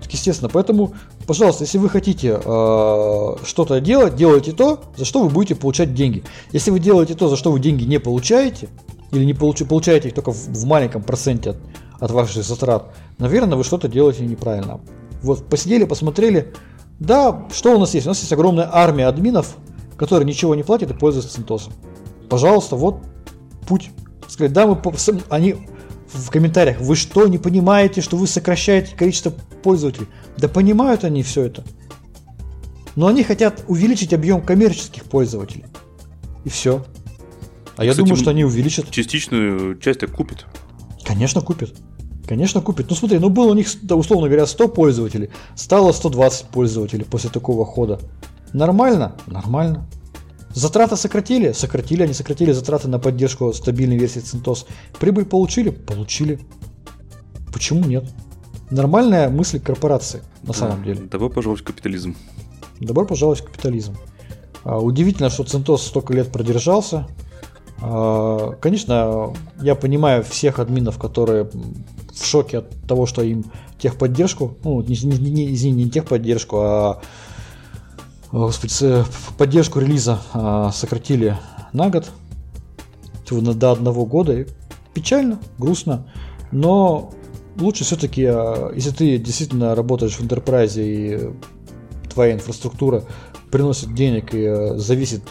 [0.00, 0.94] Так, естественно, поэтому,
[1.26, 6.24] пожалуйста, если вы хотите э, что-то делать, делайте то, за что вы будете получать деньги.
[6.52, 8.68] Если вы делаете то, за что вы деньги не получаете,
[9.12, 11.56] или не получ, получаете их только в, в маленьком проценте от,
[11.98, 14.80] от ваших затрат, наверное, вы что-то делаете неправильно.
[15.22, 16.52] Вот посидели, посмотрели.
[16.98, 18.06] Да, что у нас есть?
[18.06, 19.56] У нас есть огромная армия админов,
[19.96, 21.72] которые ничего не платят и пользуются Центосом.
[22.28, 23.02] Пожалуйста, вот
[23.66, 23.90] путь.
[24.28, 24.80] Сказать, да, мы
[25.28, 25.56] они
[26.12, 30.08] в комментариях, вы что, не понимаете, что вы сокращаете количество пользователей?
[30.36, 31.64] Да понимают они все это.
[32.96, 35.64] Но они хотят увеличить объем коммерческих пользователей.
[36.44, 36.84] И все.
[37.76, 38.90] А Кстати, я думаю, что они увеличат.
[38.90, 40.46] Частичную часть так купят.
[41.04, 41.74] Конечно, купят.
[42.30, 42.88] Конечно, купит.
[42.88, 47.64] Ну смотри, ну было у них, условно говоря, 100 пользователей, стало 120 пользователей после такого
[47.64, 47.98] хода.
[48.52, 49.16] Нормально?
[49.26, 49.88] Нормально.
[50.54, 51.50] Затраты сократили?
[51.50, 52.04] Сократили.
[52.04, 54.66] Они сократили затраты на поддержку стабильной версии CentOS.
[55.00, 55.70] Прибыль получили?
[55.70, 56.38] Получили.
[57.52, 58.04] Почему нет?
[58.70, 61.00] Нормальная мысль корпорации, на да, самом деле.
[61.00, 62.14] Добро пожаловать в капитализм.
[62.78, 63.96] Добро пожаловать в капитализм.
[64.62, 67.08] А, удивительно, что CentOS столько лет продержался.
[67.82, 71.50] А, конечно, я понимаю всех админов, которые
[72.14, 73.44] в шоке от того, что им
[73.78, 77.00] техподдержку, ну, не, не, не, извини, не техподдержку, а
[78.32, 79.04] господи,
[79.38, 81.36] поддержку релиза а, сократили
[81.72, 82.10] на год,
[83.30, 84.44] до одного года.
[84.92, 86.06] Печально, грустно,
[86.50, 87.12] но
[87.58, 91.32] лучше все-таки, а, если ты действительно работаешь в enterprise и
[92.12, 93.04] твоя инфраструктура
[93.50, 95.22] приносит денег и зависит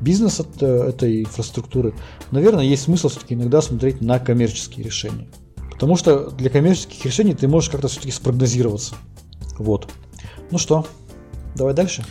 [0.00, 1.94] бизнес от э, этой инфраструктуры,
[2.30, 5.28] наверное, есть смысл все-таки иногда смотреть на коммерческие решения.
[5.70, 8.94] Потому что для коммерческих решений ты можешь как-то все-таки спрогнозироваться.
[9.58, 9.90] Вот.
[10.50, 10.86] Ну что,
[11.54, 12.04] давай дальше.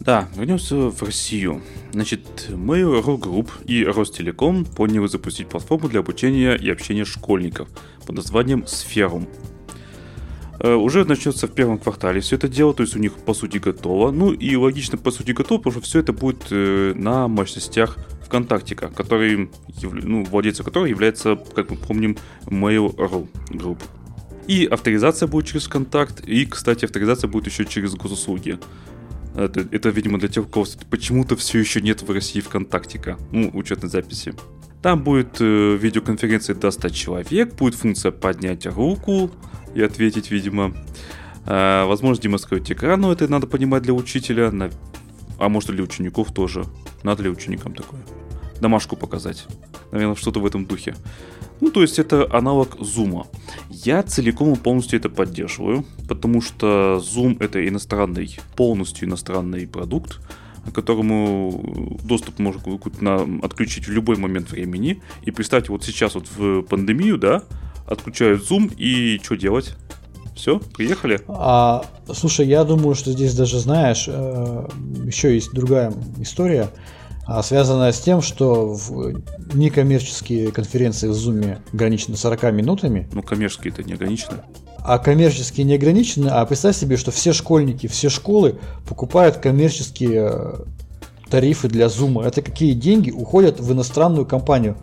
[0.00, 1.62] Да, вернемся в Россию.
[1.92, 7.68] Значит, Mail.ru Group и Ростелеком поняли запустить платформу для обучения и общения школьников
[8.06, 9.26] под названием Сферум.
[10.60, 13.58] Э, уже начнется в первом квартале все это дело, то есть у них по сути
[13.58, 14.10] готово.
[14.10, 17.96] Ну и логично по сути готово, потому что все это будет э, на мощностях
[18.26, 19.50] ВКонтактика, который,
[19.82, 23.78] ну, владельцем которого является, как мы помним, Mail.ru Group.
[24.48, 28.58] И авторизация будет через контакт, и, кстати, авторизация будет еще через госуслуги.
[29.36, 33.50] Это, это видимо, для тех, у кого почему-то все еще нет в России ВКонтактика, ну,
[33.52, 34.34] учетной записи.
[34.82, 39.30] Там будет э, видеоконференция до 100 человек, будет функция поднять руку
[39.78, 40.74] и ответить, видимо.
[41.46, 44.52] Э, возможно, демонстрировать экран, но это надо понимать для учителя,
[45.38, 46.64] а может и для учеников тоже.
[47.02, 48.00] Надо ли ученикам такое?
[48.60, 49.46] домашку показать.
[49.92, 50.94] Наверное, что-то в этом духе.
[51.60, 53.26] Ну, то есть это аналог Zoom.
[53.70, 60.20] Я целиком и полностью это поддерживаю, потому что Zoom это иностранный, полностью иностранный продукт,
[60.72, 62.60] которому доступ можно
[63.42, 65.02] отключить в любой момент времени.
[65.22, 67.42] И представьте, вот сейчас вот в пандемию, да,
[67.88, 69.74] отключают Zoom и что делать?
[70.36, 71.20] Все, приехали?
[71.26, 74.68] А, слушай, я думаю, что здесь даже, знаешь, э,
[75.04, 76.68] еще есть другая история.
[77.26, 79.20] А связанная с тем, что в
[79.52, 83.08] некоммерческие конференции в Zoom ограничены 40 минутами.
[83.12, 84.38] Ну, коммерческие это не ограничены.
[84.78, 86.28] А коммерческие не ограничены.
[86.28, 88.58] А представь себе, что все школьники, все школы
[88.88, 90.54] покупают коммерческие э,
[91.28, 92.24] тарифы для Zoom.
[92.24, 94.78] Это какие деньги уходят в иностранную компанию.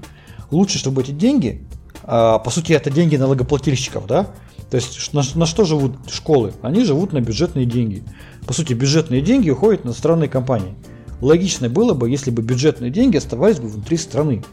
[0.52, 1.64] Лучше, чтобы эти деньги,
[2.06, 4.28] по сути, это деньги налогоплательщиков, да?
[4.70, 6.54] То есть на, на что живут школы?
[6.62, 8.04] Они живут на бюджетные деньги.
[8.46, 10.76] По сути, бюджетные деньги уходят в иностранные компании.
[11.22, 14.44] Логично было бы, если бы бюджетные деньги оставались бы внутри страны.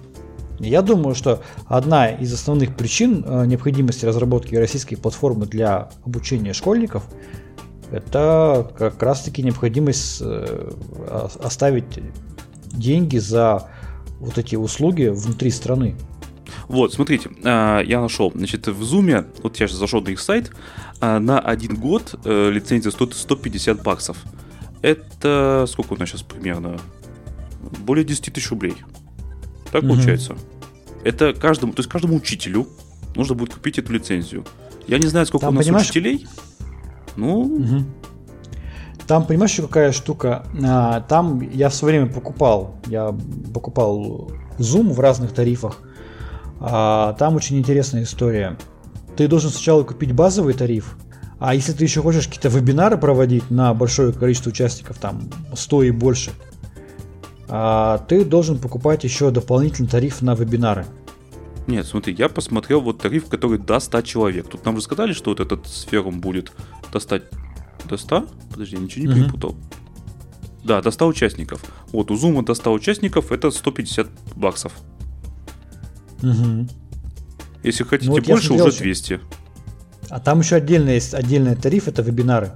[0.59, 7.05] Я думаю, что одна из основных причин э, необходимости разработки российской платформы для обучения школьников
[7.93, 10.71] это как раз-таки необходимость э,
[11.43, 11.85] оставить
[12.73, 13.69] деньги за
[14.19, 15.97] вот эти услуги внутри страны.
[16.73, 18.33] Вот, смотрите, а, я нашел.
[18.35, 20.53] Значит, в Zoom, вот я сейчас зашел на их сайт,
[21.01, 24.17] а, на один год э, лицензия стоит 150 баксов.
[24.81, 26.81] Это сколько у нас сейчас примерно?
[27.81, 28.75] Более 10 тысяч рублей.
[29.71, 29.93] Так угу.
[29.93, 30.35] получается.
[31.05, 32.67] Это каждому, то есть каждому учителю
[33.15, 34.47] нужно будет купить эту лицензию.
[34.87, 35.85] Я не знаю, сколько Там, у нас понимаешь...
[35.85, 36.27] учителей.
[37.17, 37.41] Ну.
[37.41, 37.85] Угу.
[39.07, 40.47] Там, понимаешь, еще какая штука?
[40.65, 42.77] А, там я в свое время покупал.
[42.87, 43.15] Я
[43.53, 45.83] покупал Zoom в разных тарифах.
[46.65, 48.57] А, там очень интересная история.
[49.17, 50.97] Ты должен сначала купить базовый тариф,
[51.41, 55.91] а если ты еще хочешь какие-то вебинары проводить на большое количество участников, там 100 и
[55.91, 56.31] больше,
[57.49, 60.87] а, ты должен покупать еще дополнительный тариф на вебинары.
[61.67, 64.49] Нет, смотри, я посмотрел вот тариф, который до 100 человек.
[64.49, 66.53] Тут нам же сказали, что вот этот сферум будет
[66.93, 67.21] до 100...
[67.89, 68.27] До 100?
[68.53, 69.57] Подожди, я ничего не перепутал.
[70.63, 71.61] Да, до 100 участников.
[71.91, 74.73] Вот, у Zoom до 100 участников это 150 баксов.
[76.23, 76.69] Угу.
[77.63, 79.21] Если хотите ну, вот больше, смотрел, уже 200.
[80.09, 82.53] А там еще отдельный есть отдельный тариф, это вебинары.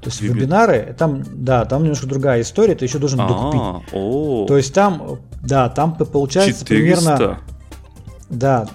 [0.00, 0.36] То есть Вебин...
[0.36, 4.48] вебинары, там, да, там немножко другая история, ты еще должен А-а-а, докупить.
[4.48, 6.66] То есть там, да, там получается 400.
[6.66, 7.40] примерно...
[8.30, 8.68] Да,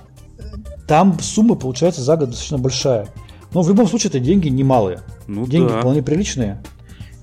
[0.87, 3.07] там сумма получается за год достаточно большая.
[3.53, 4.99] Но в любом случае это деньги немалые.
[5.27, 5.79] Ну, деньги да.
[5.79, 6.61] вполне приличные.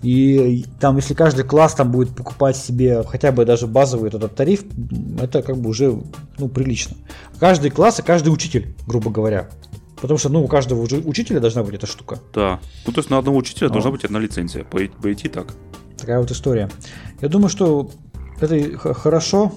[0.02, 4.64] И там, если каждый класс там будет покупать себе хотя бы даже базовый этот тариф,
[5.20, 5.96] это как бы уже
[6.38, 6.96] ну, прилично.
[7.38, 9.48] Каждый класс и каждый учитель, грубо говоря.
[10.00, 12.18] Потому что, ну, у каждого уже учителя должна быть эта штука.
[12.34, 12.58] Да.
[12.84, 13.70] Ну, то есть на одного учителя а.
[13.70, 14.64] должна быть одна лицензия.
[14.64, 15.54] По, идти так.
[15.96, 16.68] Такая вот история.
[17.20, 17.88] Я думаю, что
[18.40, 19.52] это хорошо,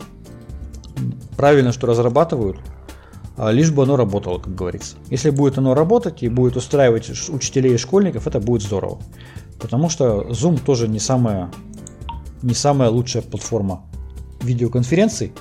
[1.35, 2.57] правильно, что разрабатывают,
[3.37, 4.97] а лишь бы оно работало, как говорится.
[5.09, 8.99] Если будет оно работать и будет устраивать учителей и школьников, это будет здорово.
[9.59, 11.51] Потому что Zoom тоже не самая,
[12.41, 13.85] не самая лучшая платформа
[14.41, 15.33] видеоконференций.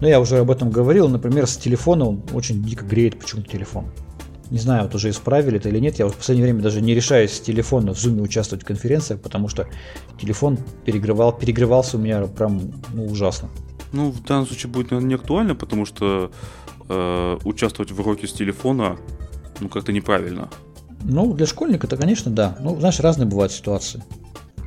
[0.00, 1.08] Но я уже об этом говорил.
[1.08, 3.86] Например, с телефона он очень дико греет почему-то телефон.
[4.50, 5.98] Не знаю, вот уже исправили это или нет.
[5.98, 9.48] Я в последнее время даже не решаюсь с телефона в Zoom участвовать в конференциях, потому
[9.48, 9.66] что
[10.18, 13.50] телефон перегревал, перегревался у меня прям ну, ужасно.
[13.92, 16.30] Ну, в данном случае будет, наверное, не актуально, потому что
[16.88, 18.96] э, участвовать в уроке с телефона,
[19.60, 20.48] ну, как-то неправильно.
[21.02, 22.56] Ну, для школьника это, конечно, да.
[22.60, 24.02] Ну, знаешь, разные бывают ситуации.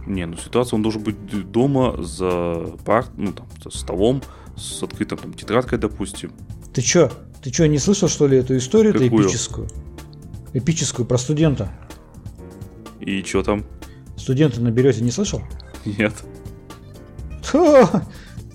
[0.08, 4.22] Не, ну ситуация, он должен быть дома за пар, ну, там, за столом,
[4.58, 6.32] с открытым там тетрадкой, допустим.
[6.74, 7.12] Ты чё?
[7.44, 9.68] Ты чё, не слышал, что ли, эту историю эту эпическую?
[10.54, 11.72] Эпическую про студента.
[13.00, 13.66] И чё там?
[14.18, 15.42] Студента на берете не слышал?
[15.86, 16.14] Нет.
[17.54, 17.86] О,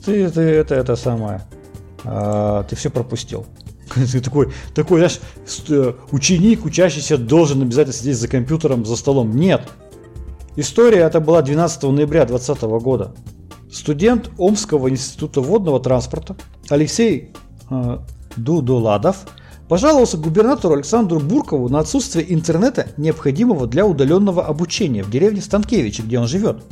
[0.05, 1.43] ты, ты это, это самое.
[2.05, 3.47] А, ты все пропустил.
[4.25, 5.21] такой, такой, знаешь,
[5.69, 9.37] э, ученик, учащийся должен обязательно сидеть за компьютером, за столом.
[9.37, 9.63] Нет.
[10.57, 13.15] История это была 12 ноября 2020 года.
[13.71, 16.37] Студент Омского института водного транспорта
[16.71, 17.33] Алексей
[17.71, 17.99] э,
[18.37, 19.27] Дудоладов
[19.69, 26.19] пожаловался губернатору Александру Буркову на отсутствие интернета, необходимого для удаленного обучения в деревне Станкевич, где
[26.19, 26.63] он живет.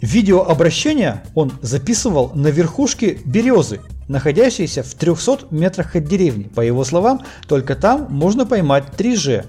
[0.00, 6.44] Видеообращение он записывал на верхушке березы, находящейся в 300 метрах от деревни.
[6.44, 9.46] По его словам, только там можно поймать 3G.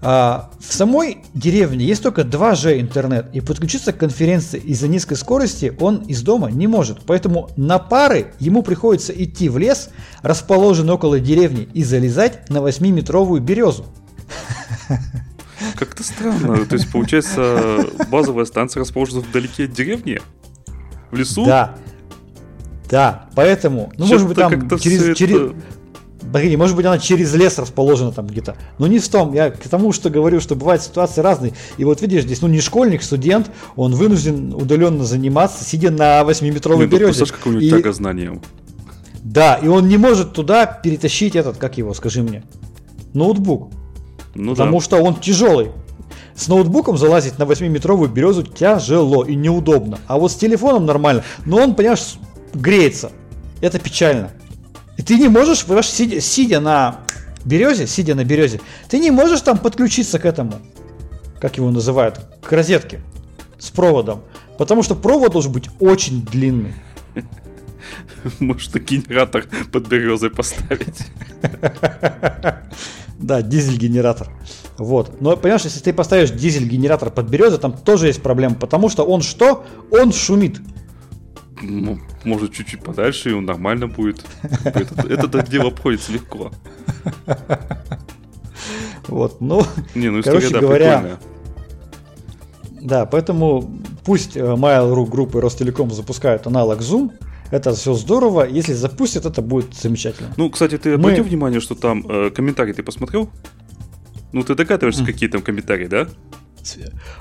[0.00, 5.76] А в самой деревне есть только 2G интернет, и подключиться к конференции из-за низкой скорости
[5.80, 7.00] он из дома не может.
[7.04, 9.90] Поэтому на пары ему приходится идти в лес,
[10.22, 13.86] расположенный около деревни, и залезать на 8-метровую березу.
[15.74, 16.64] Как-то странно.
[16.66, 20.20] То есть, получается, базовая станция расположена вдалеке от деревни?
[21.10, 21.44] В лесу?
[21.44, 21.74] Да.
[22.90, 25.52] Да, поэтому, ну, может быть, там через, через...
[26.32, 28.56] Погоди, может быть, она через лес расположена там где-то.
[28.78, 29.32] Но не в том.
[29.32, 31.54] Я к тому, что говорю, что бывают ситуации разные.
[31.78, 36.80] И вот видишь, здесь, ну, не школьник, студент, он вынужден удаленно заниматься, сидя на 8-метровой
[36.80, 37.24] Нет, березе.
[37.24, 37.70] Ну, какую-нибудь и...
[37.70, 38.42] тягознанием.
[39.22, 42.42] Да, и он не может туда перетащить этот, как его, скажи мне,
[43.14, 43.70] ноутбук.
[44.34, 44.84] Ну потому да.
[44.84, 45.70] что он тяжелый.
[46.34, 49.98] С ноутбуком залазить на 8-метровую березу тяжело и неудобно.
[50.06, 51.24] А вот с телефоном нормально.
[51.44, 52.14] Но он, понимаешь,
[52.54, 53.10] греется.
[53.60, 54.30] Это печально.
[54.96, 57.00] И ты не можешь, понимаешь, сидя, сидя на
[57.44, 60.54] березе, сидя на березе, ты не можешь там подключиться к этому,
[61.40, 63.00] как его называют, к розетке
[63.58, 64.22] с проводом.
[64.58, 66.74] Потому что провод должен быть очень длинный.
[68.38, 71.06] Может, генератор под березой поставить.
[73.18, 74.30] Да, дизель-генератор.
[74.78, 75.20] Вот.
[75.20, 79.22] Но понимаешь, если ты поставишь дизель-генератор под березой, там тоже есть проблема, потому что он
[79.22, 79.66] что?
[79.90, 80.60] Он шумит.
[81.60, 84.24] Ну, может, чуть-чуть подальше, и он нормально будет.
[84.64, 86.52] Это где обходится легко.
[89.08, 89.62] Вот, ну,
[89.94, 91.20] Не, ну короче да, говоря, прикольная.
[92.82, 97.12] Да, поэтому пусть э, Mail.ru группы Ростелеком запускают аналог Zoom,
[97.50, 98.46] это все здорово.
[98.48, 100.32] Если запустят, это будет замечательно.
[100.36, 103.30] Ну, кстати, ты Мы- обратил внимание, что там э, комментарии ты посмотрел?
[104.32, 105.12] Ну, ты догадываешься, Мгм.
[105.12, 106.08] какие там комментарии, да?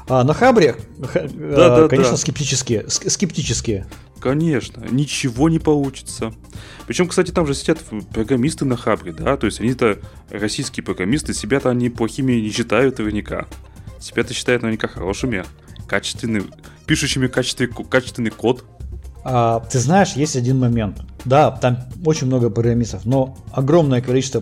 [0.09, 1.87] А на Хабре, х- э, Да-да-да.
[1.87, 2.83] конечно, скептические.
[2.87, 3.87] ск- Скептические.
[4.19, 6.33] Конечно, ничего не получится.
[6.87, 7.77] Причем, кстати, там же сидят
[8.13, 9.99] программисты на Хабре, да, то есть они-то
[10.31, 13.45] российские программисты, себя-то они плохими не считают наверняка.
[14.01, 15.45] Себя-то считают наверняка хорошими,
[15.87, 16.45] качественными,
[16.85, 18.65] пишущими качественный, качественный код.
[19.29, 21.01] А, ты знаешь, есть один момент.
[21.25, 24.41] Да, там очень много программистов, но огромное количество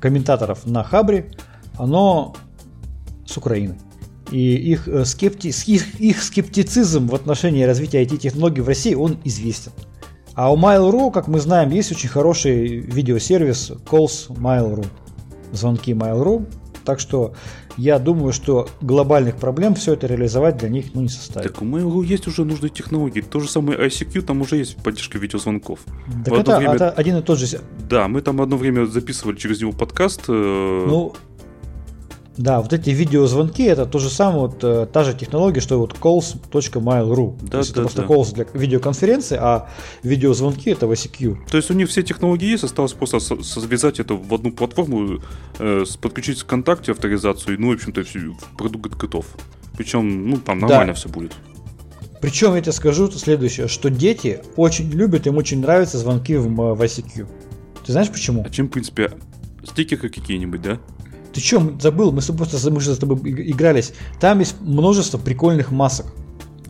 [0.00, 1.30] комментаторов на Хабре,
[1.78, 2.34] оно
[3.24, 3.78] с Украины.
[4.32, 5.48] И их, э, скепти...
[5.70, 9.70] их, их скептицизм в отношении развития IT-технологий в России, он известен.
[10.34, 14.84] А у Mail.ru, как мы знаем, есть очень хороший видеосервис Calls Mail.ru.
[15.52, 16.44] Звонки Mail.ru.
[16.90, 17.34] Так что
[17.76, 21.52] я думаю, что глобальных проблем все это реализовать для них ну, не составит.
[21.52, 23.20] Так у Mail.ru есть уже нужные технологии.
[23.20, 25.78] То же самое ICQ, там уже есть поддержка видеозвонков.
[26.24, 27.60] Так в это, время- это один и тот же...
[27.88, 30.22] Да, мы там одно время записывали через него подкаст.
[30.28, 30.32] э,
[30.88, 31.14] Ну,
[32.36, 35.94] да, вот эти видеозвонки это то же самое, вот э, та же технология, что вот
[35.98, 37.38] calls.mail.ru.
[37.42, 38.08] Да, то есть да, это просто да.
[38.08, 39.68] calls для видеоконференции, а
[40.02, 41.36] видеозвонки это в ICQ.
[41.50, 45.20] То есть у них все технологии есть, осталось просто связать это в одну платформу,
[45.58, 49.26] э, подключить ВКонтакте авторизацию, ну, в общем-то, всё, продукт готов.
[49.76, 50.66] Причем, ну, там Да.
[50.68, 51.32] нормально все будет.
[52.20, 56.74] Причем я тебе скажу следующее, что дети очень любят, им очень нравятся звонки в, м-
[56.74, 57.26] в ICQ.
[57.86, 58.44] Ты знаешь почему?
[58.46, 59.12] А чем, в принципе,
[59.64, 60.78] стикеры какие-нибудь, да?
[61.32, 62.12] Ты что, забыл?
[62.12, 63.92] Мы с тобой просто мы же с тобой иг- игрались.
[64.20, 66.06] Там есть множество прикольных масок.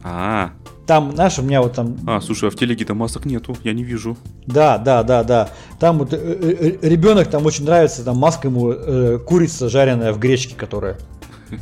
[0.03, 0.53] А,
[0.87, 3.85] Там, знаешь, у меня вот там а, слушай, а в телеге-то масок нету, я не
[3.85, 4.17] вижу.
[4.47, 5.51] Да, да, да, да.
[5.79, 10.99] Там вот ребенок там очень нравится, там маска ему э, курица жареная в гречке, которая.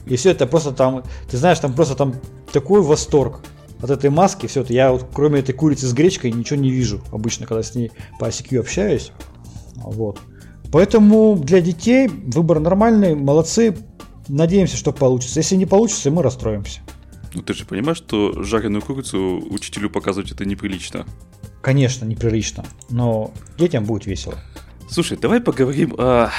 [0.07, 2.15] И все это просто там, ты знаешь, там просто там
[2.53, 3.41] такой восторг
[3.81, 4.47] от этой маски.
[4.47, 7.75] Все это я вот кроме этой курицы с гречкой ничего не вижу обычно, когда с
[7.75, 9.13] ней по ICQ общаюсь.
[9.77, 10.21] Вот.
[10.73, 13.77] Поэтому для детей выбор нормальный, молодцы.
[14.29, 15.41] Надеемся, что получится.
[15.41, 16.81] Если не получится, мы расстроимся.
[17.35, 21.07] Ну, ты же понимаешь, что жареную курицу учителю показывать это неприлично.
[21.63, 24.35] Конечно, неприлично, но детям будет весело.
[24.91, 26.31] Слушай, давай поговорим о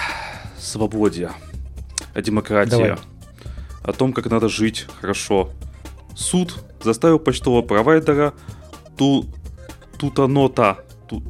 [0.57, 1.31] свободе,
[2.13, 2.95] о демократии, Давай.
[3.83, 5.51] о том, как надо жить хорошо.
[6.15, 8.33] Суд заставил почтового провайдера
[8.97, 9.25] ту,
[9.99, 11.23] Тутанота, ту,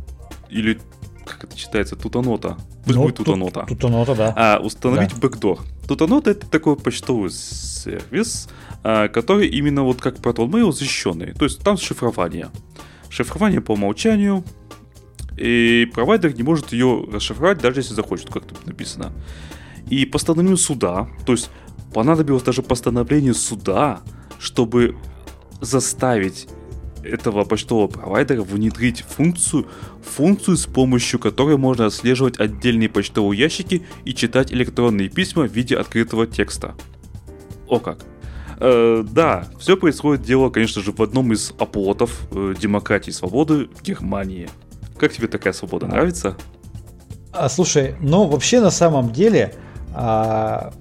[0.49, 0.79] или
[1.25, 4.33] как это читается, Тутанота, пусть Ну, будет тут- Тутанота, Тут оно-то, да.
[4.35, 5.17] а, установить Да.
[5.21, 5.59] бэкдор.
[5.87, 8.47] Тутанота это такой почтовый сервис,
[8.83, 12.49] а, который именно вот как ProtonMail защищенный, то есть там шифрование.
[13.09, 14.43] Шифрование по умолчанию,
[15.37, 19.13] и провайдер не может ее расшифровать, даже если захочет, как тут написано.
[19.89, 21.49] И постановлению суда, то есть
[21.93, 24.01] понадобилось даже постановление суда,
[24.39, 24.95] чтобы
[25.61, 26.47] заставить
[27.03, 29.67] этого почтового провайдера внедрить функцию,
[30.03, 35.75] функцию, с помощью которой можно отслеживать отдельные почтовые ящики и читать электронные письма в виде
[35.77, 36.75] открытого текста.
[37.67, 37.99] О как.
[38.59, 43.69] Э, да, все происходит дело, конечно же, в одном из оплотов э, демократии и свободы
[43.73, 44.49] в Германии.
[44.97, 45.87] Как тебе такая свобода?
[45.87, 46.35] Нравится?
[47.31, 49.53] А, слушай, ну вообще на самом деле,
[49.93, 50.73] а,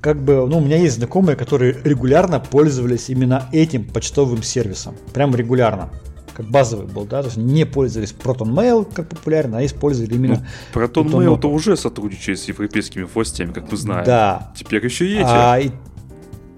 [0.00, 5.34] как бы, ну у меня есть знакомые, которые регулярно пользовались именно этим почтовым сервисом, прям
[5.34, 5.90] регулярно,
[6.34, 10.46] как базовый был, да, то есть не пользовались Proton Mail как популярно, а использовали именно,
[10.74, 14.04] Proton Proton Mail то уже сотрудничает с европейскими властями, как мы знаем.
[14.04, 14.52] да.
[14.56, 15.24] Теперь еще и эти.
[15.24, 15.70] А, и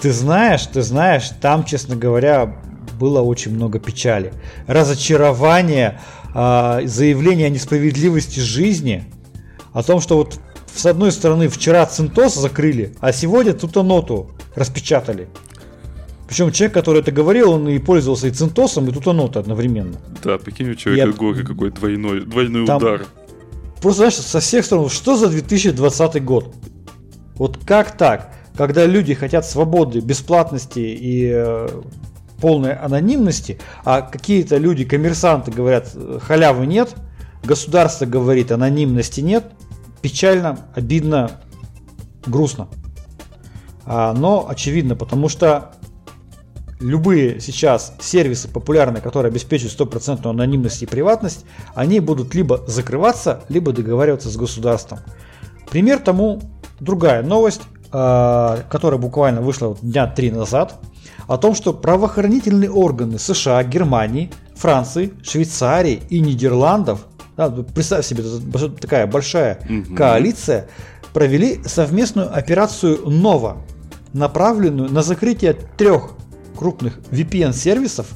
[0.00, 2.56] ты знаешь, ты знаешь, там, честно говоря,
[2.98, 4.32] было очень много печали,
[4.66, 6.00] разочарования,
[6.34, 9.04] а, заявления о несправедливости жизни,
[9.72, 10.40] о том, что вот
[10.78, 15.28] с одной стороны вчера Центос закрыли, а сегодня Тутаноту распечатали.
[16.28, 19.96] Причем человек, который это говорил, он и пользовался и Центосом, и Тутаноту одновременно.
[20.22, 23.06] Да, прикинь, у человека Я- горе какой двойной, двойной Там- удар.
[23.80, 26.54] Просто, знаешь, со всех сторон, что за 2020 год?
[27.36, 28.32] Вот как так?
[28.56, 31.68] Когда люди хотят свободы, бесплатности и э,
[32.40, 36.94] полной анонимности, а какие-то люди, коммерсанты говорят, э, халявы нет,
[37.44, 39.44] государство говорит, анонимности нет,
[40.02, 41.40] печально, обидно,
[42.26, 42.68] грустно.
[43.84, 45.72] А, но очевидно, потому что
[46.80, 51.44] любые сейчас сервисы популярные, которые обеспечивают стопроцентную анонимность и приватность,
[51.74, 55.00] они будут либо закрываться, либо договариваться с государством.
[55.70, 56.40] Пример тому
[56.80, 60.78] другая новость, а, которая буквально вышла дня три назад,
[61.26, 67.06] о том, что правоохранительные органы США, Германии Франции, Швейцарии и Нидерландов,
[67.38, 68.24] да, представь себе,
[68.80, 69.94] такая большая угу.
[69.94, 70.68] коалиция,
[71.12, 73.58] провели совместную операцию «Нова»,
[74.12, 76.14] направленную на закрытие трех
[76.56, 78.08] крупных VPN-сервисов,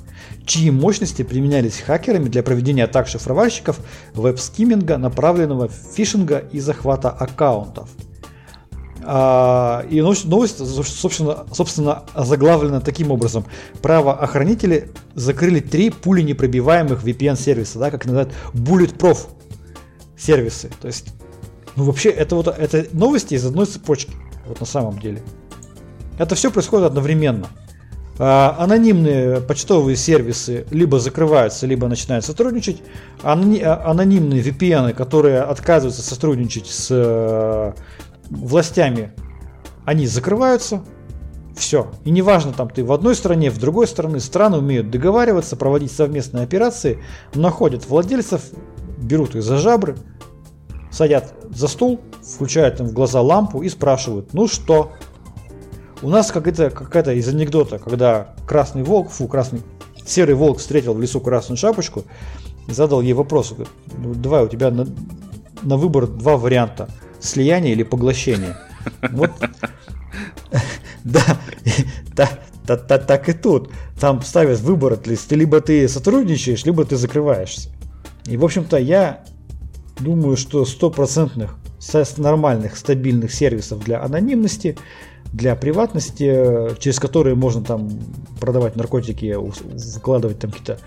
[0.45, 3.79] чьи мощности применялись хакерами для проведения атак шифровальщиков,
[4.15, 7.89] веб-скимминга, направленного фишинга и захвата аккаунтов.
[9.05, 13.45] А, и новость, собственно, собственно, заглавлена таким образом.
[13.81, 19.29] Правоохранители закрыли три пули непробиваемых VPN-сервиса, да, как называют Bulletproof
[20.17, 20.71] сервисы.
[20.81, 21.07] То есть,
[21.77, 24.13] ну вообще, это вот это новости из одной цепочки,
[24.47, 25.23] вот на самом деле.
[26.19, 27.49] Это все происходит одновременно.
[28.19, 32.83] А, анонимные почтовые сервисы либо закрываются, либо начинают сотрудничать.
[33.23, 37.75] Анони- анонимные VPN, которые отказываются сотрудничать с
[38.37, 39.13] властями,
[39.85, 40.83] они закрываются.
[41.57, 41.91] Все.
[42.05, 46.45] И неважно, там ты в одной стране, в другой стране, страны умеют договариваться, проводить совместные
[46.45, 46.99] операции,
[47.35, 48.43] находят владельцев,
[48.99, 49.97] берут их за жабры,
[50.91, 54.93] садят за стул, включают им в глаза лампу и спрашивают, ну что,
[56.01, 59.61] у нас какая-то какая из анекдота, когда красный волк, фу, красный,
[60.07, 62.05] серый волк встретил в лесу красную шапочку
[62.69, 63.53] задал ей вопрос.
[63.53, 64.87] Говорит, ну, давай, у тебя на,
[65.63, 66.89] на выбор два варианта.
[67.23, 68.57] Слияние или поглощение.
[69.11, 69.31] Вот.
[71.05, 71.39] Да,
[72.67, 73.71] так и тут.
[73.99, 77.71] Там ставят выбор, есть либо ты сотрудничаешь, либо ты закрываешься.
[78.27, 79.25] И, в общем-то, я
[79.99, 81.57] думаю, что стопроцентных
[82.17, 84.77] нормальных, стабильных сервисов для анонимности
[85.33, 87.91] для приватности, через которые можно там
[88.39, 89.35] продавать наркотики,
[89.95, 90.79] выкладывать там какие-то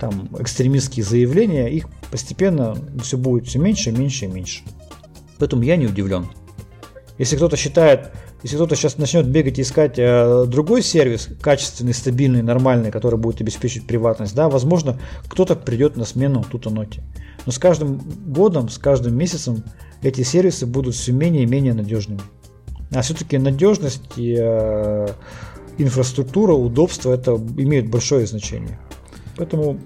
[0.00, 4.62] там экстремистские заявления, их постепенно все будет все меньше, меньше и меньше.
[5.38, 6.26] Поэтому я не удивлен.
[7.18, 8.12] Если кто-то считает,
[8.42, 13.40] если кто-то сейчас начнет бегать и искать э, другой сервис, качественный, стабильный, нормальный, который будет
[13.40, 17.02] обеспечивать приватность, да, возможно, кто-то придет на смену тут ноте.
[17.46, 19.62] Но с каждым годом, с каждым месяцем
[20.02, 22.20] эти сервисы будут все менее и менее надежными.
[22.92, 25.08] А все-таки надежность и э,
[25.78, 28.78] инфраструктура, удобство это имеют большое значение.
[29.36, 29.80] Поэтому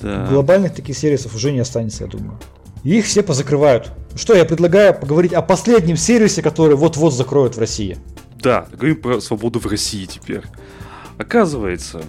[0.00, 0.26] да.
[0.26, 2.38] глобальных таких сервисов уже не останется, я думаю.
[2.84, 3.92] И их все позакрывают.
[4.14, 7.98] Что я предлагаю поговорить о последнем сервисе, который вот-вот закроют в России.
[8.40, 10.42] Да, говорим про свободу в России теперь.
[11.18, 12.02] Оказывается,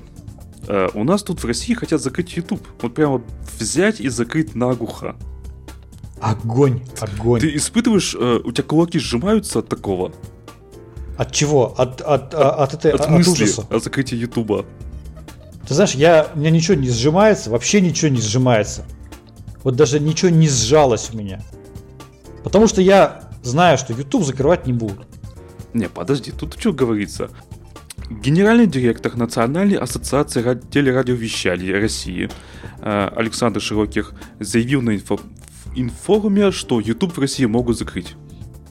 [0.68, 2.66] э, у нас тут в России хотят закрыть YouTube.
[2.82, 3.22] Вот прямо
[3.60, 5.16] взять и закрыть наглухо.
[6.22, 7.42] Огонь, огонь.
[7.42, 10.14] Ты испытываешь, э, у тебя кулаки сжимаются от такого?
[11.18, 11.74] От чего?
[11.78, 13.68] От, от, от, от, этой, от, от мысли ужаса?
[13.70, 14.66] о закрытии Ютуба.
[15.68, 18.86] Ты знаешь, я, у меня ничего не сжимается, вообще ничего не сжимается.
[19.64, 21.42] Вот даже ничего не сжалось у меня.
[22.44, 25.08] Потому что я знаю, что YouTube закрывать не будут.
[25.74, 27.30] Не, подожди, тут что говорится?
[28.10, 32.30] Генеральный директор Национальной ассоциации телерадиовещания России
[32.82, 35.20] э, Александр Широких заявил на инфо
[35.74, 38.16] инфоруме, что YouTube в России могут закрыть.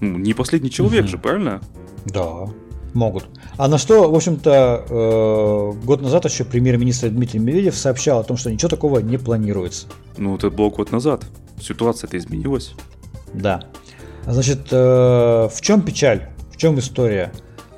[0.01, 1.09] Ну, не последний человек угу.
[1.09, 1.61] же, правильно?
[2.05, 2.49] Да,
[2.95, 3.27] могут.
[3.57, 8.37] А на что, в общем-то, э, год назад еще премьер-министр Дмитрий Медведев сообщал о том,
[8.37, 9.87] что ничего такого не планируется.
[10.17, 11.25] Ну, это было год назад.
[11.61, 12.75] Ситуация-то изменилась.
[13.35, 13.63] Да.
[14.27, 16.29] Значит, э, в чем печаль?
[16.53, 17.33] В чем история?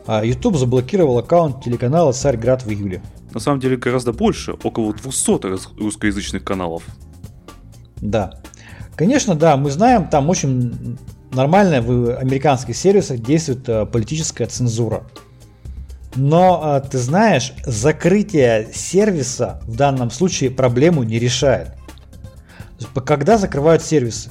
[0.06, 3.02] А, YouTube заблокировал аккаунт телеканала «Царьград» в июле.
[3.32, 6.84] На самом деле гораздо больше, около 200 русскоязычных каналов.
[8.00, 8.40] Да.
[8.96, 10.98] Конечно, да, мы знаем, там очень
[11.32, 15.04] нормально в американских сервисах действует э, политическая цензура.
[16.14, 21.70] Но э, ты знаешь, закрытие сервиса в данном случае проблему не решает.
[23.04, 24.30] Когда закрывают сервисы?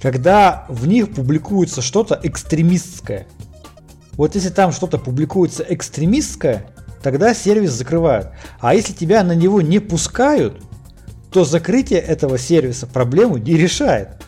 [0.00, 3.26] Когда в них публикуется что-то экстремистское.
[4.12, 6.66] Вот если там что-то публикуется экстремистское,
[7.02, 8.30] тогда сервис закрывают.
[8.60, 10.60] А если тебя на него не пускают,
[11.30, 14.25] то закрытие этого сервиса проблему не решает.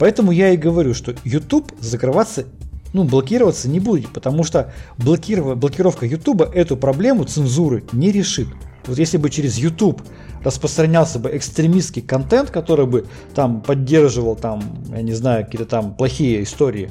[0.00, 2.46] Поэтому я и говорю, что YouTube закрываться,
[2.94, 5.58] ну, блокироваться не будет, потому что блокиров...
[5.58, 8.48] блокировка YouTube эту проблему цензуры не решит.
[8.86, 10.00] Вот если бы через YouTube
[10.42, 16.44] распространялся бы экстремистский контент, который бы там поддерживал там, я не знаю, какие-то там плохие
[16.44, 16.90] истории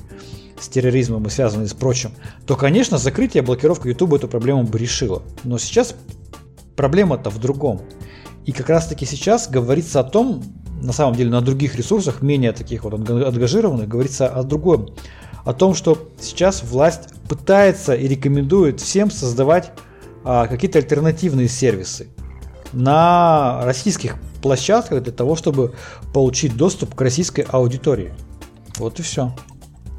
[0.61, 2.11] с терроризмом и связанные с прочим,
[2.45, 5.23] то, конечно, закрытие, блокировка YouTube эту проблему бы решила.
[5.43, 5.95] Но сейчас
[6.75, 7.81] проблема-то в другом.
[8.45, 10.43] И как раз таки сейчас говорится о том,
[10.81, 14.89] на самом деле на других ресурсах, менее таких вот ангажированных, говорится о другом.
[15.45, 19.71] О том, что сейчас власть пытается и рекомендует всем создавать
[20.23, 22.07] а, какие-то альтернативные сервисы
[22.73, 25.73] на российских площадках для того, чтобы
[26.13, 28.13] получить доступ к российской аудитории.
[28.77, 29.33] Вот и все.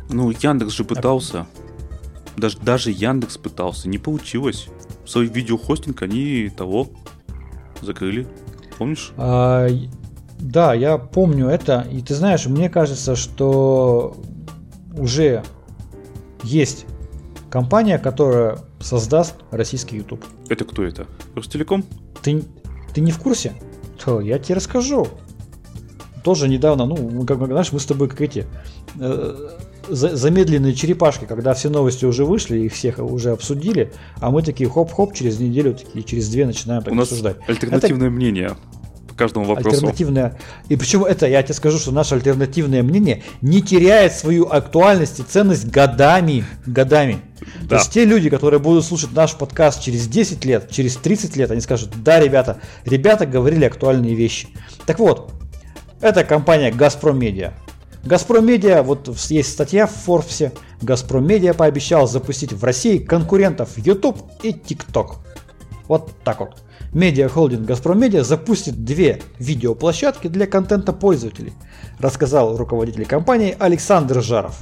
[0.08, 1.46] Ну, Яндекс же пытался.
[2.36, 3.88] Даже, даже Яндекс пытался.
[3.88, 4.68] Не получилось.
[5.06, 6.88] Свой видеохостинг они того
[7.82, 8.26] закрыли.
[8.78, 9.12] помнишь?
[9.16, 9.66] А,
[10.40, 11.86] да, я помню это.
[11.92, 14.16] И ты знаешь, мне кажется, что
[14.96, 15.44] уже
[16.42, 16.86] есть
[17.50, 20.24] компания, которая создаст российский YouTube.
[20.48, 21.06] Это кто это?
[21.34, 21.84] Ростелеком?
[22.22, 22.42] Ты,
[22.94, 23.52] ты не в курсе?
[24.02, 25.08] То я тебе расскажу.
[26.24, 28.46] Тоже недавно, ну, как знаешь, мы с тобой как эти
[28.98, 29.48] э,
[29.88, 35.14] замедленные черепашки, когда все новости уже вышли, их всех уже обсудили, а мы такие хоп-хоп
[35.14, 37.36] через неделю, такие через две начинаем так У нас обсуждать.
[37.46, 38.16] альтернативное это...
[38.16, 38.56] мнение
[39.20, 39.76] каждому вопросу.
[39.76, 40.38] Альтернативное.
[40.70, 45.22] И почему это, я тебе скажу, что наше альтернативное мнение не теряет свою актуальность и
[45.22, 46.44] ценность годами.
[46.64, 47.20] Годами.
[47.62, 47.68] Да.
[47.68, 51.50] То есть те люди, которые будут слушать наш подкаст через 10 лет, через 30 лет,
[51.50, 54.48] они скажут, да, ребята, ребята говорили актуальные вещи.
[54.86, 55.32] Так вот,
[56.00, 57.52] это компания Газпром Медиа.
[58.02, 64.18] Газпром Медиа, вот есть статья в Форбсе, Газпром Медиа пообещал запустить в России конкурентов YouTube
[64.42, 65.16] и TikTok.
[65.88, 66.56] Вот так вот.
[66.92, 71.52] Медиа-холдинг Газпром Медиа запустит две видеоплощадки для контента пользователей,
[71.98, 74.60] рассказал руководитель компании Александр Жаров.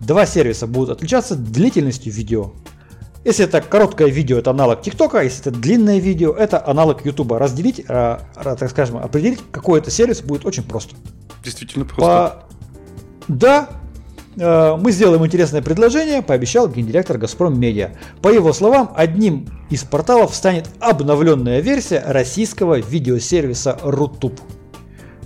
[0.00, 2.52] Два сервиса будут отличаться длительностью видео.
[3.24, 7.38] Если это короткое видео, это аналог ТикТока, если это длинное видео, это аналог Ютуба.
[7.38, 10.94] Разделить, э, так скажем, определить, какой это сервис будет очень просто.
[11.42, 12.04] Действительно просто.
[12.06, 12.46] По...
[13.26, 13.68] Да,
[14.36, 17.92] мы сделаем интересное предложение, пообещал гендиректор Газпром Медиа.
[18.20, 24.38] По его словам, одним из порталов станет обновленная версия российского видеосервиса Рутуб.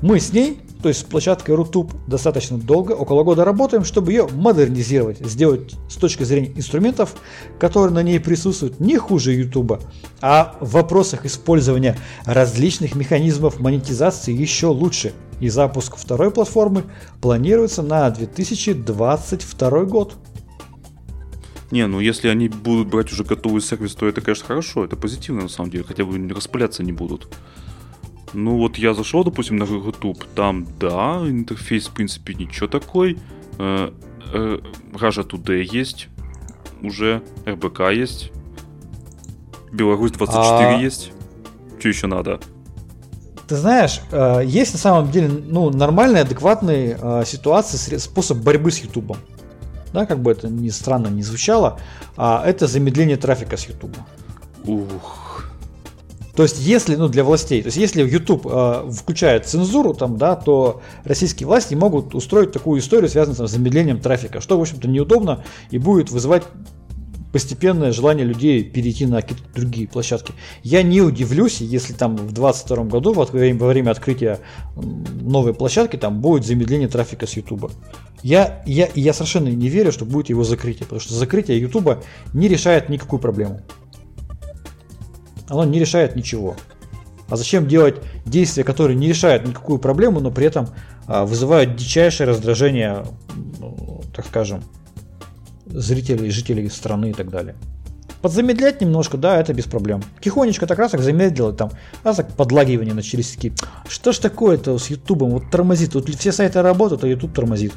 [0.00, 4.28] Мы с ней то есть с площадкой Rutube достаточно долго, около года работаем, чтобы ее
[4.33, 7.14] модернизировать, сделать с точки зрения инструментов,
[7.59, 9.81] которые на ней присутствуют, не хуже YouTube,
[10.20, 15.12] а в вопросах использования различных механизмов монетизации еще лучше.
[15.41, 16.85] И запуск второй платформы
[17.20, 20.14] планируется на 2022 год.
[21.70, 25.43] Не, ну если они будут брать уже готовый сервис, то это, конечно, хорошо, это позитивно
[25.43, 27.28] на самом деле, хотя бы распыляться не будут.
[28.33, 33.18] Ну вот я зашел, допустим, на YouTube, там, да, интерфейс, в принципе, ничего такой.
[33.59, 33.91] Э,
[34.33, 34.59] э,
[34.93, 36.09] Raja Today есть
[36.83, 38.31] уже, РБК есть,
[39.72, 40.81] Беларусь 24 а...
[40.81, 41.12] есть.
[41.78, 42.41] Что еще надо?
[43.49, 49.16] Ты знаешь, э, есть на самом деле ну, нормальный, адекватный ситуация, способ борьбы с YouTube.
[49.93, 51.81] Да, как бы это ни странно не звучало,
[52.16, 53.97] а это замедление трафика с YouTube.
[54.64, 55.19] Ух,
[56.35, 60.37] то есть, если, ну, для властей, то есть, если YouTube э, включает цензуру, там, да,
[60.37, 64.89] то российские власти могут устроить такую историю, связанную там, с замедлением трафика, что, в общем-то,
[64.89, 66.45] неудобно и будет вызывать
[67.33, 70.35] постепенное желание людей перейти на какие-то другие площадки.
[70.62, 74.41] Я не удивлюсь, если там в 2022 году, во время, во время открытия
[74.76, 77.70] новой площадки, там будет замедление трафика с YouTube.
[78.22, 82.05] Я, я, я совершенно не верю, что будет его закрытие, потому что закрытие YouTube
[82.35, 83.61] не решает никакую проблему
[85.51, 86.57] оно не решает ничего.
[87.28, 90.68] А зачем делать действия, которые не решают никакую проблему, но при этом
[91.07, 93.05] а, вызывают дичайшее раздражение,
[93.59, 94.62] ну, так скажем,
[95.66, 97.57] зрителей, жителей страны и так далее.
[98.22, 100.03] Подзамедлять немножко, да, это без проблем.
[100.20, 101.70] Тихонечко так раз так замедлил, там,
[102.05, 103.55] раз так подлагивания начались такие.
[103.88, 105.30] Что ж такое-то с Ютубом?
[105.30, 105.94] Вот тормозит.
[105.94, 107.72] Вот все сайты работают, а Ютуб тормозит.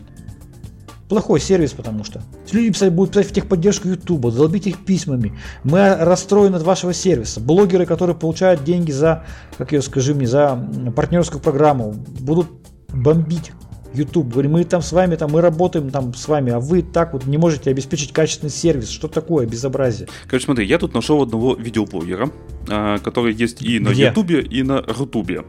[1.10, 2.22] Плохой сервис, потому что.
[2.51, 5.38] Люди писать, будут писать в техподдержку Ютуба, долбить их письмами.
[5.64, 7.39] Мы расстроены от вашего сервиса.
[7.39, 9.26] Блогеры, которые получают деньги за,
[9.58, 10.58] как ее скажи мне, за
[10.95, 12.47] партнерскую программу, будут
[12.89, 13.51] бомбить
[13.93, 14.30] YouTube.
[14.30, 17.26] Говорим, мы там с вами, там, мы работаем там с вами, а вы так вот
[17.26, 18.89] не можете обеспечить качественный сервис.
[18.89, 20.08] Что такое безобразие?
[20.28, 22.32] Короче, смотри, я тут нашел одного видеоблогера,
[22.70, 24.08] а, который есть и на Где?
[24.08, 25.43] YouTube, и на Рутубе.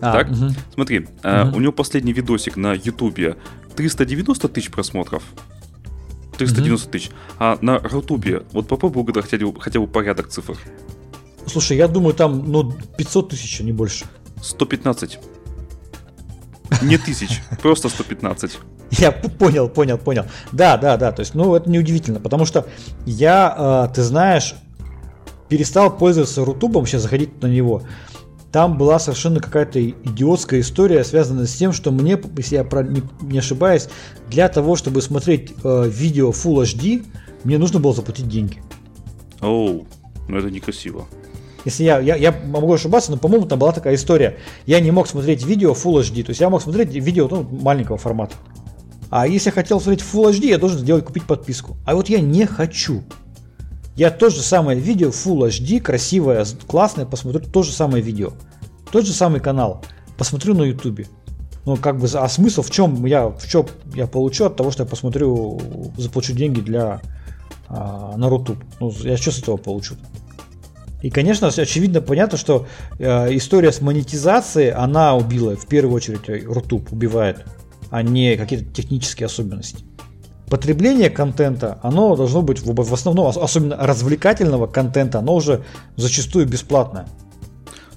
[0.00, 0.50] А, так, угу.
[0.74, 1.56] смотри, угу.
[1.56, 3.36] у него последний видосик на YouTube
[3.76, 5.22] 390 тысяч просмотров.
[6.38, 6.92] 390 угу.
[6.92, 7.10] тысяч.
[7.38, 10.56] А на Рутубе, вот попробуй угадать хотя бы, хотя бы порядок цифр.
[11.46, 14.06] Слушай, я думаю, там ну, 500 тысяч, а не больше.
[14.42, 15.18] 115.
[16.82, 18.58] Не тысяч, просто 115.
[18.92, 20.24] Я понял, понял, понял.
[20.52, 21.12] Да, да, да.
[21.12, 22.66] То есть, ну, это неудивительно, потому что
[23.06, 24.54] я, э, ты знаешь,
[25.48, 27.82] перестал пользоваться Рутубом, сейчас заходить на него
[28.52, 32.66] там была совершенно какая-то идиотская история, связанная с тем, что мне, если я
[33.22, 33.88] не, ошибаюсь,
[34.28, 37.06] для того, чтобы смотреть э, видео Full HD,
[37.44, 38.60] мне нужно было заплатить деньги.
[39.40, 39.86] Оу,
[40.28, 41.06] ну это некрасиво.
[41.64, 44.38] Если я, я, я могу ошибаться, но, по-моему, там была такая история.
[44.66, 47.98] Я не мог смотреть видео Full HD, то есть я мог смотреть видео ну, маленького
[47.98, 48.34] формата.
[49.10, 51.76] А если я хотел смотреть Full HD, я должен сделать купить подписку.
[51.84, 53.02] А вот я не хочу.
[54.00, 58.32] Я то же самое видео, Full HD, красивое, классное, посмотрю то же самое видео.
[58.90, 59.84] Тот же самый канал.
[60.16, 61.06] Посмотрю на ютубе.
[61.66, 64.84] Ну, как бы, а смысл в чем я, в чем я получу от того, что
[64.84, 65.60] я посмотрю,
[65.98, 67.02] заплачу деньги для
[67.68, 68.56] а, на Рутуб?
[68.80, 69.96] Ну, я что с этого получу?
[71.02, 72.66] И, конечно, очевидно понятно, что
[72.98, 77.44] э, история с монетизацией, она убила, в первую очередь, Рутуб убивает,
[77.90, 79.84] а не какие-то технические особенности.
[80.50, 87.08] Потребление контента, оно должно быть в, основном, особенно развлекательного контента, оно уже зачастую бесплатное.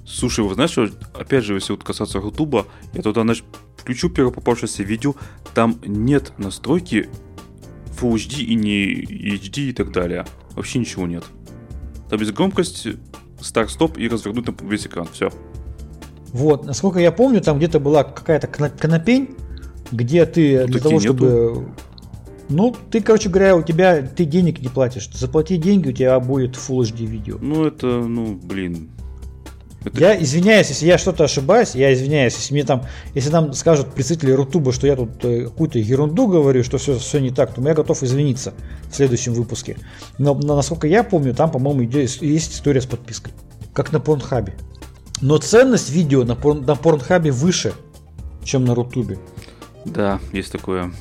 [0.05, 0.77] Слушай, вы знаешь,
[1.15, 3.43] опять же, если вот касаться Рутуба, я туда значит,
[3.75, 5.15] включу первое попавшееся видео,
[5.55, 7.09] там нет настройки
[7.99, 9.03] Full HD и не
[9.35, 10.25] HD и так далее.
[10.55, 11.23] Вообще ничего нет.
[12.07, 12.87] Там есть громкость,
[13.41, 15.07] старт-стоп и развернуть на весь экран.
[15.11, 15.31] Все.
[16.27, 19.35] Вот, насколько я помню, там где-то была какая-то конопень,
[19.91, 21.73] где ты ну, для того, чтобы...
[22.49, 25.09] Ну, ты, короче говоря, у тебя ты денег не платишь.
[25.11, 27.37] Заплати деньги, у тебя будет Full HD видео.
[27.41, 28.89] Ну, это, ну, блин,
[29.85, 29.99] это...
[29.99, 32.83] Я извиняюсь, если я что-то ошибаюсь, я извиняюсь, если мне там,
[33.13, 37.19] если нам скажут представители Рутуба, что я тут э, какую-то ерунду говорю, что все, все
[37.19, 38.53] не так, то я готов извиниться
[38.89, 39.77] в следующем выпуске.
[40.17, 43.33] Но, но насколько я помню, там, по-моему, есть история с подпиской,
[43.73, 44.53] как на Порнхабе.
[45.21, 47.73] Но ценность видео на, порн, на Порнхабе выше,
[48.43, 49.19] чем на Рутубе.
[49.85, 50.93] Да, есть такое.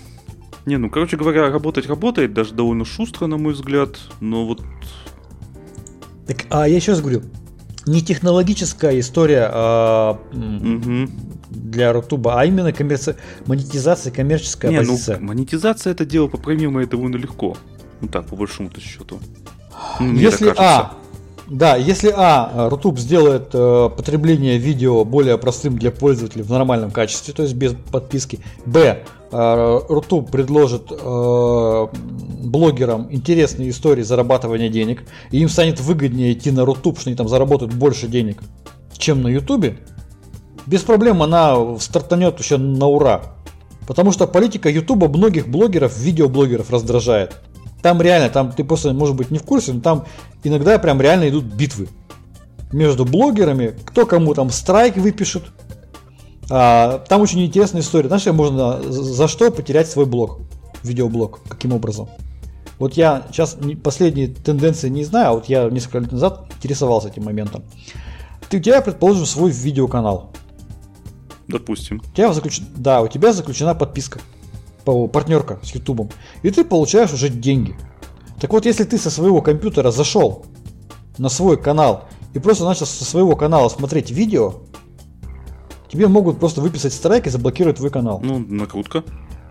[0.66, 4.62] Не, ну, короче говоря, работать работает, даже довольно шустро, на мой взгляд, но вот...
[6.26, 7.22] Так, а я раз говорю,
[7.86, 11.10] не технологическая история а, угу.
[11.50, 13.16] для Рутуба, а именно коммерци...
[13.46, 15.18] монетизация, коммерческая не, ну, позиция.
[15.18, 17.56] Ну, монетизация это дело поправимое довольно легко.
[18.00, 19.18] Ну так, по большому-то счету.
[19.98, 20.96] Ну, если А,
[21.48, 27.34] да, если А, Рутуб сделает э, потребление видео более простым для пользователей в нормальном качестве,
[27.34, 28.38] то есть без подписки.
[28.64, 31.86] Б, Рутуб предложит э,
[32.44, 37.28] блогерам интересные истории зарабатывания денег, и им станет выгоднее идти на Рутуб, что они там
[37.28, 38.42] заработают больше денег,
[38.96, 39.78] чем на Ютубе,
[40.66, 43.22] без проблем она стартанет еще на ура.
[43.86, 47.36] Потому что политика Ютуба многих блогеров, видеоблогеров раздражает.
[47.82, 50.04] Там реально, там ты просто, может быть, не в курсе, но там
[50.44, 51.88] иногда прям реально идут битвы
[52.70, 55.44] между блогерами, кто кому там страйк выпишет.
[56.54, 58.08] А, там очень интересная история.
[58.08, 60.40] Знаешь, можно за что потерять свой блог,
[60.82, 62.10] видеоблог, каким образом.
[62.78, 67.24] Вот я сейчас последние тенденции не знаю, а вот я несколько лет назад интересовался этим
[67.24, 67.64] моментом.
[68.50, 70.30] Ты, у тебя, предположим, свой видеоканал.
[71.48, 72.02] Допустим.
[72.06, 72.60] У тебя заключ...
[72.76, 74.20] Да, у тебя заключена подписка
[74.84, 76.10] партнерка с Ютубом,
[76.42, 77.76] и ты получаешь уже деньги.
[78.40, 80.44] Так вот, если ты со своего компьютера зашел
[81.16, 84.56] на свой канал и просто начал со своего канала смотреть видео,
[85.92, 88.20] тебе могут просто выписать страйк и заблокировать твой канал.
[88.24, 89.04] Ну, накрутка.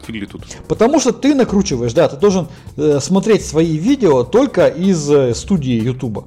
[0.06, 0.42] Фигли тут.
[0.68, 5.80] Потому что ты накручиваешь, да, ты должен э, смотреть свои видео только из э, студии
[5.80, 6.26] Ютуба.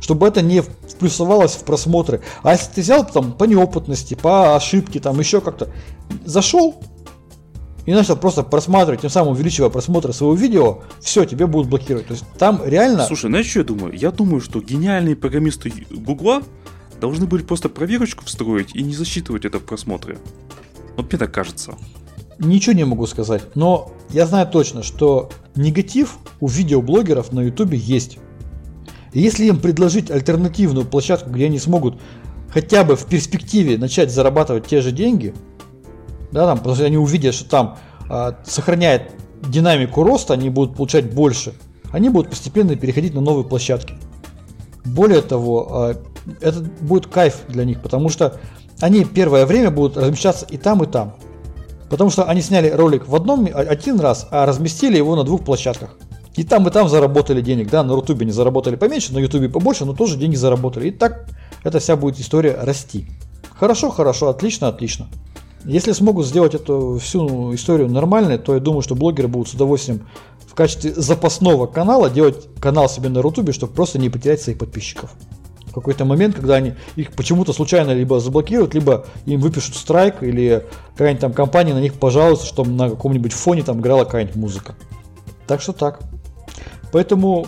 [0.00, 0.62] Чтобы это не
[0.98, 2.22] плюсовалось в просмотры.
[2.42, 5.68] А если ты взял там по неопытности, по ошибке, там еще как-то
[6.24, 6.80] зашел,
[7.84, 12.06] и начал просто просматривать, тем самым увеличивая просмотры своего видео, все, тебе будут блокировать.
[12.06, 13.04] То есть там реально...
[13.04, 13.94] Слушай, знаешь, что я думаю?
[13.94, 16.42] Я думаю, что гениальные программисты Гугла
[17.06, 20.18] должны были просто проверочку встроить и не засчитывать это в просмотре.
[20.96, 21.74] Вот мне так кажется.
[22.38, 28.18] Ничего не могу сказать, но я знаю точно, что негатив у видеоблогеров на ютубе есть.
[29.12, 32.00] Если им предложить альтернативную площадку, где они смогут
[32.52, 35.34] хотя бы в перспективе начать зарабатывать те же деньги–
[36.34, 37.78] да, там, потому что они увидят, что там
[38.10, 39.12] э, сохраняет
[39.46, 41.54] динамику роста, они будут получать больше,
[41.92, 43.94] они будут постепенно переходить на новые площадки.
[44.84, 45.94] Более того, э,
[46.40, 48.38] это будет кайф для них, потому что
[48.80, 51.14] они первое время будут размещаться и там, и там.
[51.90, 55.96] Потому что они сняли ролик в одном один раз, а разместили его на двух площадках.
[56.34, 57.70] И там, и там заработали денег.
[57.70, 60.88] Да, на Рутубе не заработали поменьше, на Ютубе побольше, но тоже деньги заработали.
[60.88, 61.28] И так
[61.62, 63.06] эта вся будет история расти.
[63.56, 65.06] Хорошо, хорошо, отлично, отлично.
[65.64, 70.06] Если смогут сделать эту всю историю нормальной, то я думаю, что блогеры будут с удовольствием
[70.46, 75.14] в качестве запасного канала делать канал себе на Рутубе, чтобы просто не потерять своих подписчиков.
[75.74, 81.20] Какой-то момент, когда они их почему-то случайно либо заблокируют, либо им выпишут страйк, или какая-нибудь
[81.20, 84.76] там компания на них пожалуется, чтобы на каком-нибудь фоне там играла какая-нибудь музыка.
[85.46, 86.00] Так что так.
[86.92, 87.46] Поэтому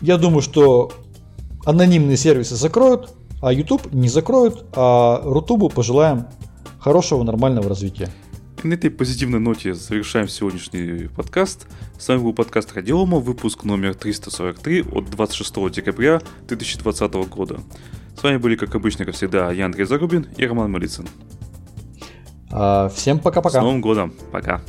[0.00, 0.90] я думаю, что
[1.66, 3.12] анонимные сервисы закроют,
[3.42, 6.26] а YouTube не закроют, а Рутубу пожелаем
[6.80, 8.08] хорошего, нормального развития.
[8.64, 11.68] На этой позитивной ноте завершаем сегодняшний подкаст.
[11.96, 17.60] С вами был подкаст Радиома, выпуск номер 343 от 26 декабря 2020 года.
[18.18, 21.06] С вами были, как обычно, как всегда, я Андрей Зарубин и Роман Малицын.
[22.50, 23.60] А, всем пока-пока.
[23.60, 24.12] С Новым годом.
[24.32, 24.60] Пока.